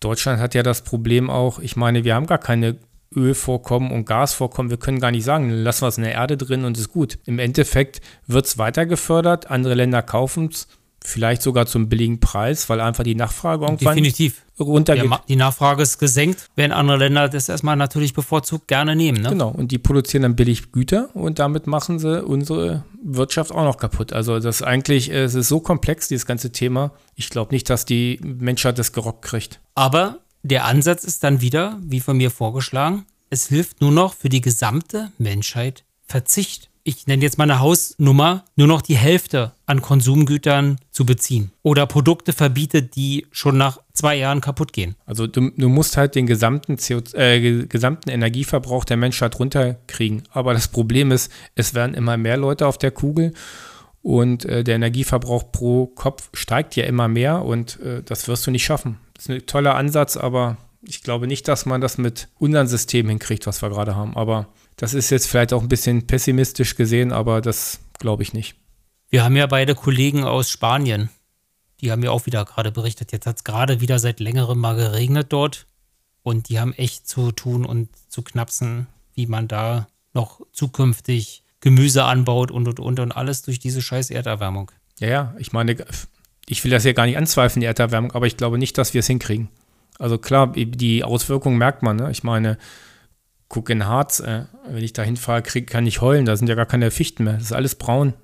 Deutschland 0.00 0.40
hat 0.40 0.54
ja 0.54 0.62
das 0.62 0.82
Problem 0.82 1.28
auch, 1.28 1.58
ich 1.58 1.76
meine, 1.76 2.04
wir 2.04 2.14
haben 2.14 2.26
gar 2.26 2.38
keine 2.38 2.78
Ölvorkommen 3.14 3.90
und 3.90 4.06
Gasvorkommen. 4.06 4.70
Wir 4.70 4.78
können 4.78 5.00
gar 5.00 5.10
nicht 5.10 5.24
sagen, 5.24 5.50
lassen 5.50 5.82
wir 5.82 5.88
es 5.88 5.98
in 5.98 6.04
der 6.04 6.14
Erde 6.14 6.36
drin 6.36 6.64
und 6.64 6.78
ist 6.78 6.92
gut. 6.92 7.18
Im 7.26 7.38
Endeffekt 7.38 8.00
wird 8.26 8.46
es 8.46 8.56
weiter 8.56 8.86
gefördert, 8.86 9.50
andere 9.50 9.74
Länder 9.74 10.02
kaufen 10.02 10.48
es 10.50 10.68
Vielleicht 11.02 11.40
sogar 11.40 11.66
zum 11.66 11.88
billigen 11.88 12.20
Preis, 12.20 12.68
weil 12.68 12.80
einfach 12.80 13.04
die 13.04 13.14
Nachfrage 13.14 13.64
irgendwann 13.64 13.96
Definitiv. 13.96 14.42
runtergeht. 14.58 15.10
Ja, 15.10 15.22
die 15.28 15.36
Nachfrage 15.36 15.82
ist 15.82 15.98
gesenkt, 15.98 16.50
werden 16.56 16.72
andere 16.72 16.98
Länder 16.98 17.28
das 17.28 17.48
erstmal 17.48 17.76
natürlich 17.76 18.12
bevorzugt 18.12 18.68
gerne 18.68 18.94
nehmen. 18.94 19.22
Ne? 19.22 19.30
Genau, 19.30 19.48
und 19.48 19.72
die 19.72 19.78
produzieren 19.78 20.22
dann 20.22 20.36
billig 20.36 20.72
Güter 20.72 21.08
und 21.14 21.38
damit 21.38 21.66
machen 21.66 21.98
sie 21.98 22.22
unsere 22.22 22.84
Wirtschaft 23.02 23.50
auch 23.50 23.64
noch 23.64 23.78
kaputt. 23.78 24.12
Also 24.12 24.38
das 24.40 24.56
ist 24.56 24.62
eigentlich, 24.62 25.10
es 25.10 25.34
ist 25.34 25.48
so 25.48 25.60
komplex, 25.60 26.08
dieses 26.08 26.26
ganze 26.26 26.52
Thema. 26.52 26.92
Ich 27.14 27.30
glaube 27.30 27.54
nicht, 27.54 27.70
dass 27.70 27.86
die 27.86 28.20
Menschheit 28.22 28.78
das 28.78 28.92
gerockt 28.92 29.22
kriegt. 29.22 29.60
Aber 29.74 30.18
der 30.42 30.66
Ansatz 30.66 31.04
ist 31.04 31.24
dann 31.24 31.40
wieder, 31.40 31.78
wie 31.82 32.00
von 32.00 32.18
mir 32.18 32.30
vorgeschlagen, 32.30 33.06
es 33.30 33.46
hilft 33.46 33.80
nur 33.80 33.92
noch 33.92 34.14
für 34.14 34.28
die 34.28 34.40
gesamte 34.40 35.12
Menschheit 35.18 35.84
Verzicht 36.04 36.69
ich 36.82 37.06
nenne 37.06 37.22
jetzt 37.22 37.38
mal 37.38 37.44
eine 37.44 37.60
Hausnummer, 37.60 38.44
nur 38.56 38.66
noch 38.66 38.82
die 38.82 38.96
Hälfte 38.96 39.52
an 39.66 39.82
Konsumgütern 39.82 40.78
zu 40.90 41.04
beziehen. 41.04 41.52
Oder 41.62 41.86
Produkte 41.86 42.32
verbietet, 42.32 42.96
die 42.96 43.26
schon 43.30 43.56
nach 43.58 43.80
zwei 43.92 44.16
Jahren 44.16 44.40
kaputt 44.40 44.72
gehen. 44.72 44.96
Also 45.04 45.26
du, 45.26 45.50
du 45.50 45.68
musst 45.68 45.96
halt 45.96 46.14
den 46.14 46.26
gesamten, 46.26 46.76
CO, 46.78 47.02
äh, 47.14 47.66
gesamten 47.66 48.10
Energieverbrauch 48.10 48.84
der 48.84 48.96
Menschheit 48.96 49.38
runterkriegen. 49.38 50.22
Aber 50.30 50.54
das 50.54 50.68
Problem 50.68 51.12
ist, 51.12 51.30
es 51.54 51.74
werden 51.74 51.94
immer 51.94 52.16
mehr 52.16 52.36
Leute 52.36 52.66
auf 52.66 52.78
der 52.78 52.90
Kugel 52.90 53.34
und 54.02 54.44
äh, 54.46 54.64
der 54.64 54.76
Energieverbrauch 54.76 55.52
pro 55.52 55.86
Kopf 55.86 56.30
steigt 56.32 56.76
ja 56.76 56.84
immer 56.84 57.08
mehr 57.08 57.44
und 57.44 57.78
äh, 57.80 58.02
das 58.02 58.28
wirst 58.28 58.46
du 58.46 58.50
nicht 58.50 58.64
schaffen. 58.64 58.98
Das 59.14 59.24
ist 59.24 59.30
ein 59.30 59.46
toller 59.46 59.74
Ansatz, 59.74 60.16
aber 60.16 60.56
ich 60.82 61.02
glaube 61.02 61.26
nicht, 61.26 61.46
dass 61.46 61.66
man 61.66 61.82
das 61.82 61.98
mit 61.98 62.28
unseren 62.38 62.66
Systemen 62.66 63.10
hinkriegt, 63.10 63.46
was 63.46 63.60
wir 63.60 63.68
gerade 63.68 63.96
haben. 63.96 64.16
Aber 64.16 64.48
das 64.80 64.94
ist 64.94 65.10
jetzt 65.10 65.26
vielleicht 65.26 65.52
auch 65.52 65.60
ein 65.60 65.68
bisschen 65.68 66.06
pessimistisch 66.06 66.74
gesehen, 66.74 67.12
aber 67.12 67.42
das 67.42 67.80
glaube 67.98 68.22
ich 68.22 68.32
nicht. 68.32 68.56
Wir 69.10 69.22
haben 69.24 69.36
ja 69.36 69.46
beide 69.46 69.74
Kollegen 69.74 70.24
aus 70.24 70.48
Spanien. 70.48 71.10
Die 71.82 71.92
haben 71.92 72.02
ja 72.02 72.10
auch 72.10 72.24
wieder 72.24 72.46
gerade 72.46 72.72
berichtet. 72.72 73.12
Jetzt 73.12 73.26
hat 73.26 73.36
es 73.36 73.44
gerade 73.44 73.82
wieder 73.82 73.98
seit 73.98 74.20
längerem 74.20 74.58
mal 74.58 74.76
geregnet 74.76 75.34
dort. 75.34 75.66
Und 76.22 76.48
die 76.48 76.58
haben 76.58 76.72
echt 76.72 77.06
zu 77.06 77.30
tun 77.30 77.66
und 77.66 77.90
zu 78.08 78.22
knapsen, 78.22 78.86
wie 79.14 79.26
man 79.26 79.48
da 79.48 79.86
noch 80.14 80.40
zukünftig 80.52 81.42
Gemüse 81.60 82.04
anbaut 82.04 82.50
und 82.50 82.66
und 82.66 82.80
und 82.80 83.00
und 83.00 83.12
alles 83.12 83.42
durch 83.42 83.58
diese 83.58 83.82
scheiß 83.82 84.08
Erderwärmung. 84.08 84.70
Ja, 84.98 85.08
ja, 85.08 85.34
ich 85.38 85.52
meine, 85.52 85.76
ich 86.48 86.64
will 86.64 86.70
das 86.70 86.84
ja 86.84 86.92
gar 86.92 87.04
nicht 87.04 87.18
anzweifeln, 87.18 87.60
die 87.60 87.66
Erderwärmung, 87.66 88.12
aber 88.12 88.26
ich 88.26 88.38
glaube 88.38 88.56
nicht, 88.56 88.78
dass 88.78 88.94
wir 88.94 89.00
es 89.00 89.06
hinkriegen. 89.06 89.48
Also 89.98 90.16
klar, 90.16 90.46
die 90.54 91.04
Auswirkungen 91.04 91.58
merkt 91.58 91.82
man. 91.82 91.96
Ne? 91.96 92.10
Ich 92.10 92.22
meine, 92.22 92.56
guck 93.50 93.68
in 93.68 93.86
Harz, 93.86 94.20
äh, 94.20 94.44
wenn 94.66 94.82
ich 94.82 94.94
da 94.94 95.02
hinfahre, 95.02 95.42
kann 95.42 95.86
ich 95.86 96.00
heulen, 96.00 96.24
da 96.24 96.36
sind 96.36 96.48
ja 96.48 96.54
gar 96.54 96.66
keine 96.66 96.90
Fichten 96.90 97.24
mehr. 97.24 97.34
Das 97.34 97.42
ist 97.42 97.52
alles 97.52 97.74
braun, 97.74 98.14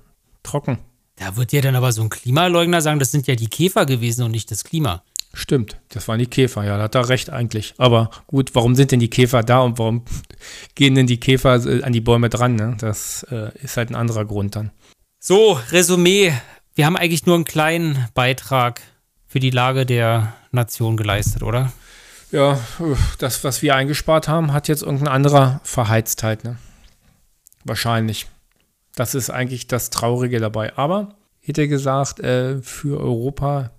trocken. 0.41 0.79
Da 1.17 1.35
wird 1.35 1.51
ja 1.51 1.61
dann 1.61 1.75
aber 1.75 1.91
so 1.91 2.01
ein 2.01 2.09
Klimaleugner 2.09 2.81
sagen, 2.81 2.99
das 2.99 3.11
sind 3.11 3.27
ja 3.27 3.35
die 3.35 3.49
Käfer 3.49 3.85
gewesen 3.85 4.23
und 4.23 4.31
nicht 4.31 4.49
das 4.49 4.63
Klima. 4.63 5.03
Stimmt, 5.33 5.77
das 5.89 6.07
waren 6.07 6.19
die 6.19 6.27
Käfer, 6.27 6.63
ja, 6.63 6.77
da 6.77 6.83
hat 6.83 6.95
er 6.95 7.09
recht 7.09 7.29
eigentlich. 7.29 7.75
Aber 7.77 8.09
gut, 8.25 8.55
warum 8.55 8.73
sind 8.73 8.91
denn 8.91 8.99
die 8.99 9.09
Käfer 9.09 9.43
da 9.43 9.59
und 9.59 9.77
warum 9.77 10.03
gehen 10.75 10.95
denn 10.95 11.05
die 11.05 11.19
Käfer 11.19 11.63
äh, 11.65 11.83
an 11.83 11.93
die 11.93 12.01
Bäume 12.01 12.29
dran? 12.29 12.55
Ne? 12.55 12.75
Das 12.79 13.23
äh, 13.29 13.51
ist 13.61 13.77
halt 13.77 13.91
ein 13.91 13.95
anderer 13.95 14.25
Grund 14.25 14.55
dann. 14.55 14.71
So, 15.19 15.59
Resümee. 15.71 16.33
Wir 16.73 16.85
haben 16.85 16.95
eigentlich 16.95 17.25
nur 17.25 17.35
einen 17.35 17.45
kleinen 17.45 18.07
Beitrag 18.13 18.81
für 19.25 19.39
die 19.39 19.49
Lage 19.49 19.85
der 19.85 20.33
Nation 20.51 20.95
geleistet, 20.95 21.43
oder? 21.43 21.73
Ja, 22.31 22.59
das, 23.19 23.43
was 23.43 23.61
wir 23.61 23.75
eingespart 23.75 24.27
haben, 24.27 24.53
hat 24.53 24.67
jetzt 24.67 24.83
irgendein 24.83 25.07
anderer 25.07 25.61
verheizt 25.63 26.23
halt, 26.23 26.43
ne? 26.43 26.57
Wahrscheinlich. 27.63 28.27
Das 28.95 29.15
ist 29.15 29.29
eigentlich 29.29 29.67
das 29.67 29.89
Traurige 29.89 30.39
dabei. 30.39 30.75
Aber, 30.77 31.15
hätte 31.41 31.67
gesagt, 31.67 32.19
äh, 32.19 32.61
für 32.61 32.99
Europa 32.99 33.71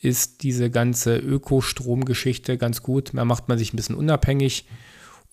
ist 0.00 0.42
diese 0.42 0.70
ganze 0.70 1.16
Ökostromgeschichte 1.16 2.58
ganz 2.58 2.82
gut. 2.82 3.12
Da 3.14 3.24
macht 3.24 3.48
man 3.48 3.58
sich 3.58 3.72
ein 3.72 3.76
bisschen 3.76 3.96
unabhängig 3.96 4.66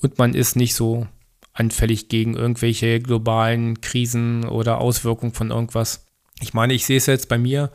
und 0.01 0.17
man 0.17 0.33
ist 0.33 0.55
nicht 0.55 0.75
so 0.75 1.07
anfällig 1.53 2.07
gegen 2.07 2.35
irgendwelche 2.35 3.01
globalen 3.01 3.81
Krisen 3.81 4.47
oder 4.47 4.79
Auswirkungen 4.79 5.33
von 5.33 5.51
irgendwas. 5.51 6.05
Ich 6.39 6.53
meine, 6.53 6.73
ich 6.73 6.85
sehe 6.85 6.97
es 6.97 7.05
jetzt 7.05 7.27
bei 7.27 7.37
mir, 7.37 7.71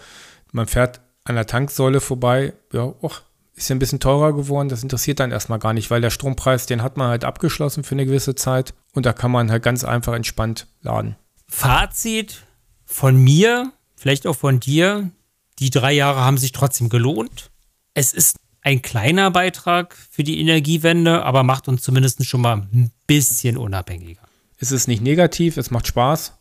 man 0.53 0.67
fährt 0.67 1.01
an 1.25 1.35
der 1.35 1.47
Tanksäule 1.47 2.01
vorbei, 2.01 2.55
ja, 2.73 2.95
och, 3.03 3.23
ist 3.57 3.71
ja 3.71 3.75
ein 3.75 3.79
bisschen 3.79 4.01
teurer 4.01 4.35
geworden. 4.35 4.69
Das 4.69 4.83
interessiert 4.83 5.19
dann 5.19 5.33
erstmal 5.33 5.59
gar 5.59 5.73
nicht, 5.73 5.91
weil 5.91 6.01
der 6.01 6.11
Strompreis, 6.11 6.67
den 6.67 6.83
hat 6.83 6.97
man 6.97 7.09
halt 7.09 7.25
abgeschlossen 7.25 7.83
für 7.83 7.95
eine 7.95 8.07
gewisse 8.07 8.35
Zeit 8.35 8.75
und 8.93 9.07
da 9.07 9.13
kann 9.13 9.31
man 9.31 9.51
halt 9.51 9.63
ganz 9.63 9.83
einfach 9.83 10.15
entspannt 10.15 10.67
laden. 10.83 11.17
Fazit 11.49 12.45
von 12.85 13.17
mir, 13.17 13.73
vielleicht 13.97 14.27
auch 14.27 14.37
von 14.37 14.61
dir, 14.61 15.11
die 15.59 15.71
drei 15.71 15.93
Jahre 15.93 16.21
haben 16.21 16.39
sich 16.39 16.53
trotzdem 16.53 16.91
gelohnt. 16.91 17.51
Es 17.95 18.13
ist 18.13 18.37
ein 18.61 18.83
kleiner 18.83 19.31
Beitrag 19.31 19.97
für 20.11 20.23
die 20.23 20.41
Energiewende, 20.41 21.25
aber 21.25 21.43
macht 21.43 21.69
uns 21.69 21.83
zumindest 21.83 22.27
schon 22.27 22.43
mal 22.43 22.57
ein 22.57 22.91
bisschen 23.07 23.57
unabhängiger. 23.57 24.23
Es 24.59 24.73
ist 24.73 24.87
nicht 24.87 25.03
negativ, 25.03 25.57
es 25.57 25.71
macht 25.71 25.87
Spaß 25.87 26.35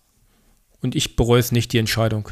und 0.81 0.95
ich 0.95 1.15
bereue 1.15 1.39
es 1.39 1.51
nicht, 1.51 1.71
die 1.71 1.77
Entscheidung. 1.77 2.29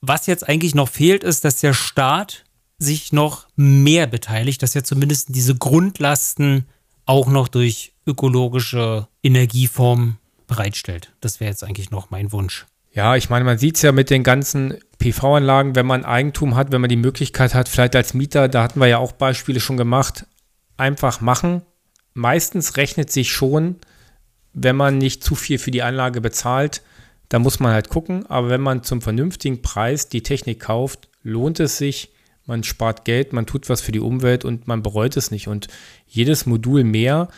Was 0.00 0.26
jetzt 0.26 0.48
eigentlich 0.48 0.74
noch 0.74 0.88
fehlt, 0.88 1.24
ist, 1.24 1.44
dass 1.44 1.60
der 1.60 1.72
Staat 1.72 2.44
sich 2.78 3.12
noch 3.12 3.46
mehr 3.56 4.06
beteiligt, 4.06 4.62
dass 4.62 4.74
er 4.74 4.84
zumindest 4.84 5.34
diese 5.34 5.54
Grundlasten 5.54 6.66
auch 7.06 7.28
noch 7.28 7.48
durch 7.48 7.92
ökologische 8.06 9.08
Energieformen 9.22 10.18
bereitstellt. 10.46 11.12
Das 11.20 11.40
wäre 11.40 11.50
jetzt 11.50 11.64
eigentlich 11.64 11.90
noch 11.90 12.10
mein 12.10 12.32
Wunsch. 12.32 12.66
Ja, 12.92 13.16
ich 13.16 13.28
meine, 13.28 13.44
man 13.44 13.58
sieht 13.58 13.76
es 13.76 13.82
ja 13.82 13.90
mit 13.90 14.08
den 14.08 14.22
ganzen 14.22 14.78
PV-Anlagen, 14.98 15.74
wenn 15.74 15.86
man 15.86 16.04
Eigentum 16.04 16.54
hat, 16.54 16.70
wenn 16.70 16.80
man 16.80 16.90
die 16.90 16.96
Möglichkeit 16.96 17.54
hat, 17.54 17.68
vielleicht 17.68 17.96
als 17.96 18.14
Mieter, 18.14 18.48
da 18.48 18.62
hatten 18.62 18.78
wir 18.78 18.86
ja 18.86 18.98
auch 18.98 19.12
Beispiele 19.12 19.58
schon 19.58 19.76
gemacht, 19.76 20.26
einfach 20.76 21.20
machen. 21.20 21.62
Meistens 22.12 22.76
rechnet 22.76 23.10
sich 23.10 23.32
schon, 23.32 23.76
wenn 24.52 24.76
man 24.76 24.98
nicht 24.98 25.24
zu 25.24 25.34
viel 25.34 25.58
für 25.58 25.72
die 25.72 25.82
Anlage 25.82 26.20
bezahlt, 26.20 26.82
da 27.28 27.40
muss 27.40 27.58
man 27.58 27.72
halt 27.72 27.88
gucken. 27.88 28.26
Aber 28.26 28.48
wenn 28.48 28.60
man 28.60 28.84
zum 28.84 29.02
vernünftigen 29.02 29.60
Preis 29.60 30.08
die 30.08 30.22
Technik 30.22 30.60
kauft, 30.60 31.08
lohnt 31.24 31.58
es 31.58 31.78
sich, 31.78 32.13
man 32.46 32.62
spart 32.62 33.04
Geld, 33.04 33.32
man 33.32 33.46
tut 33.46 33.68
was 33.68 33.80
für 33.80 33.92
die 33.92 34.00
Umwelt 34.00 34.44
und 34.44 34.66
man 34.66 34.82
bereut 34.82 35.16
es 35.16 35.30
nicht. 35.30 35.48
Und 35.48 35.68
jedes 36.06 36.46
Modul 36.46 36.84
mehr 36.84 37.28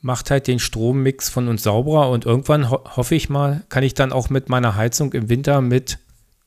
macht 0.00 0.30
halt 0.30 0.46
den 0.46 0.58
Strommix 0.58 1.28
von 1.28 1.48
uns 1.48 1.62
sauberer 1.62 2.10
und 2.10 2.26
irgendwann 2.26 2.70
ho 2.70 2.80
hoffe 2.96 3.14
ich 3.14 3.28
mal, 3.28 3.64
kann 3.68 3.84
ich 3.84 3.94
dann 3.94 4.12
auch 4.12 4.30
mit 4.30 4.48
meiner 4.48 4.76
Heizung 4.76 5.12
im 5.12 5.28
Winter 5.28 5.60
mit 5.60 5.98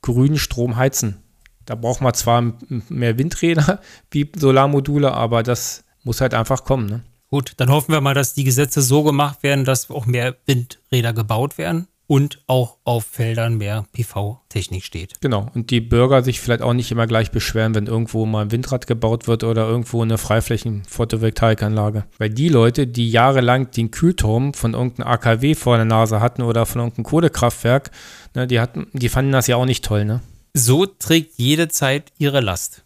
grünem 0.02 0.38
Strom 0.38 0.76
heizen. 0.76 1.16
Da 1.64 1.74
braucht 1.74 2.00
man 2.00 2.14
zwar 2.14 2.54
mehr 2.88 3.18
Windräder 3.18 3.80
wie 4.10 4.30
Solarmodule, 4.36 5.12
aber 5.12 5.42
das 5.42 5.84
muss 6.04 6.20
halt 6.20 6.34
einfach 6.34 6.64
kommen. 6.64 6.86
Ne? 6.86 7.02
Gut, 7.28 7.54
dann 7.56 7.70
hoffen 7.70 7.92
wir 7.92 8.00
mal, 8.00 8.14
dass 8.14 8.34
die 8.34 8.44
Gesetze 8.44 8.82
so 8.82 9.02
gemacht 9.02 9.42
werden, 9.42 9.64
dass 9.64 9.90
auch 9.90 10.06
mehr 10.06 10.36
Windräder 10.46 11.12
gebaut 11.12 11.58
werden 11.58 11.88
und 12.06 12.40
auch 12.46 12.76
auf 12.84 13.04
Feldern 13.04 13.58
mehr 13.58 13.86
PV-Technik 13.92 14.84
steht. 14.84 15.20
Genau. 15.20 15.50
Und 15.54 15.70
die 15.70 15.80
Bürger 15.80 16.22
sich 16.22 16.40
vielleicht 16.40 16.62
auch 16.62 16.72
nicht 16.72 16.90
immer 16.92 17.06
gleich 17.06 17.30
beschweren, 17.30 17.74
wenn 17.74 17.86
irgendwo 17.86 18.26
mal 18.26 18.42
ein 18.42 18.52
Windrad 18.52 18.86
gebaut 18.86 19.26
wird 19.26 19.42
oder 19.44 19.66
irgendwo 19.66 20.02
eine 20.02 20.18
Freiflächen-Photovoltaikanlage. 20.18 22.04
Weil 22.18 22.30
die 22.30 22.48
Leute, 22.48 22.86
die 22.86 23.10
jahrelang 23.10 23.70
den 23.70 23.90
Kühlturm 23.90 24.54
von 24.54 24.74
irgendeinem 24.74 25.08
AKW 25.08 25.54
vor 25.54 25.76
der 25.76 25.84
Nase 25.84 26.20
hatten 26.20 26.42
oder 26.42 26.64
von 26.66 26.80
irgendeinem 26.80 27.04
Kohlekraftwerk, 27.04 27.90
ne, 28.34 28.46
die, 28.46 28.60
hatten, 28.60 28.86
die 28.92 29.08
fanden 29.08 29.32
das 29.32 29.48
ja 29.48 29.56
auch 29.56 29.66
nicht 29.66 29.84
toll, 29.84 30.04
ne? 30.04 30.20
So 30.54 30.86
trägt 30.86 31.32
jede 31.36 31.68
Zeit 31.68 32.12
ihre 32.18 32.40
Last. 32.40 32.84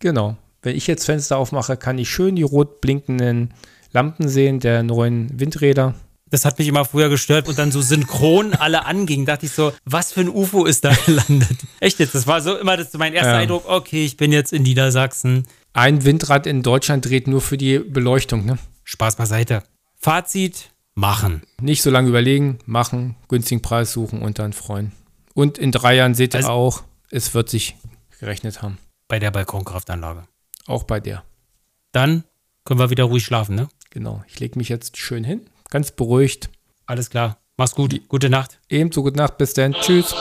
Genau. 0.00 0.36
Wenn 0.62 0.74
ich 0.74 0.86
jetzt 0.86 1.04
Fenster 1.04 1.36
aufmache, 1.36 1.76
kann 1.76 1.98
ich 1.98 2.10
schön 2.10 2.34
die 2.36 2.42
rot 2.42 2.80
blinkenden 2.80 3.52
Lampen 3.92 4.28
sehen 4.28 4.58
der 4.58 4.82
neuen 4.82 5.38
Windräder 5.38 5.94
das 6.34 6.44
hat 6.44 6.58
mich 6.58 6.66
immer 6.66 6.84
früher 6.84 7.08
gestört 7.08 7.48
und 7.48 7.58
dann 7.58 7.70
so 7.70 7.80
synchron 7.80 8.54
alle 8.54 8.84
angingen, 8.84 9.24
dachte 9.24 9.46
ich 9.46 9.52
so, 9.52 9.72
was 9.84 10.12
für 10.12 10.20
ein 10.20 10.28
UFO 10.28 10.66
ist 10.66 10.84
da 10.84 10.92
gelandet? 11.06 11.58
Echt 11.80 12.00
jetzt, 12.00 12.14
das 12.14 12.26
war 12.26 12.42
so 12.42 12.58
immer 12.58 12.76
das 12.76 12.92
mein 12.94 13.14
erster 13.14 13.32
ja. 13.32 13.38
Eindruck, 13.38 13.64
okay, 13.68 14.04
ich 14.04 14.16
bin 14.16 14.32
jetzt 14.32 14.52
in 14.52 14.64
Niedersachsen. 14.64 15.46
Ein 15.72 16.04
Windrad 16.04 16.46
in 16.46 16.62
Deutschland 16.62 17.06
dreht 17.06 17.28
nur 17.28 17.40
für 17.40 17.56
die 17.56 17.78
Beleuchtung, 17.78 18.44
ne? 18.44 18.58
Spaß 18.82 19.16
beiseite. 19.16 19.62
Fazit, 19.96 20.70
machen. 20.94 21.42
Nicht 21.60 21.82
so 21.82 21.90
lange 21.90 22.08
überlegen, 22.08 22.58
machen, 22.66 23.14
günstigen 23.28 23.62
Preis 23.62 23.92
suchen 23.92 24.20
und 24.20 24.38
dann 24.38 24.52
freuen. 24.52 24.92
Und 25.34 25.56
in 25.56 25.72
drei 25.72 25.94
Jahren 25.94 26.14
seht 26.14 26.34
ihr 26.34 26.38
also, 26.38 26.50
auch, 26.50 26.82
es 27.10 27.32
wird 27.32 27.48
sich 27.48 27.76
gerechnet 28.18 28.60
haben. 28.60 28.78
Bei 29.08 29.18
der 29.20 29.30
Balkonkraftanlage. 29.30 30.24
Auch 30.66 30.82
bei 30.82 30.98
der. 30.98 31.22
Dann 31.92 32.24
können 32.64 32.80
wir 32.80 32.90
wieder 32.90 33.04
ruhig 33.04 33.24
schlafen, 33.24 33.54
ne? 33.54 33.68
Genau. 33.90 34.24
Ich 34.26 34.40
lege 34.40 34.58
mich 34.58 34.68
jetzt 34.68 34.96
schön 34.96 35.22
hin 35.22 35.42
ganz 35.74 35.90
beruhigt. 35.90 36.50
Alles 36.86 37.10
klar. 37.10 37.38
Mach's 37.56 37.74
gut. 37.74 38.00
Gute 38.08 38.30
Nacht. 38.30 38.60
Ebenso 38.68 39.02
gute 39.02 39.16
Nacht. 39.16 39.38
Bis 39.38 39.54
dann. 39.54 39.72
Tschüss. 39.72 40.14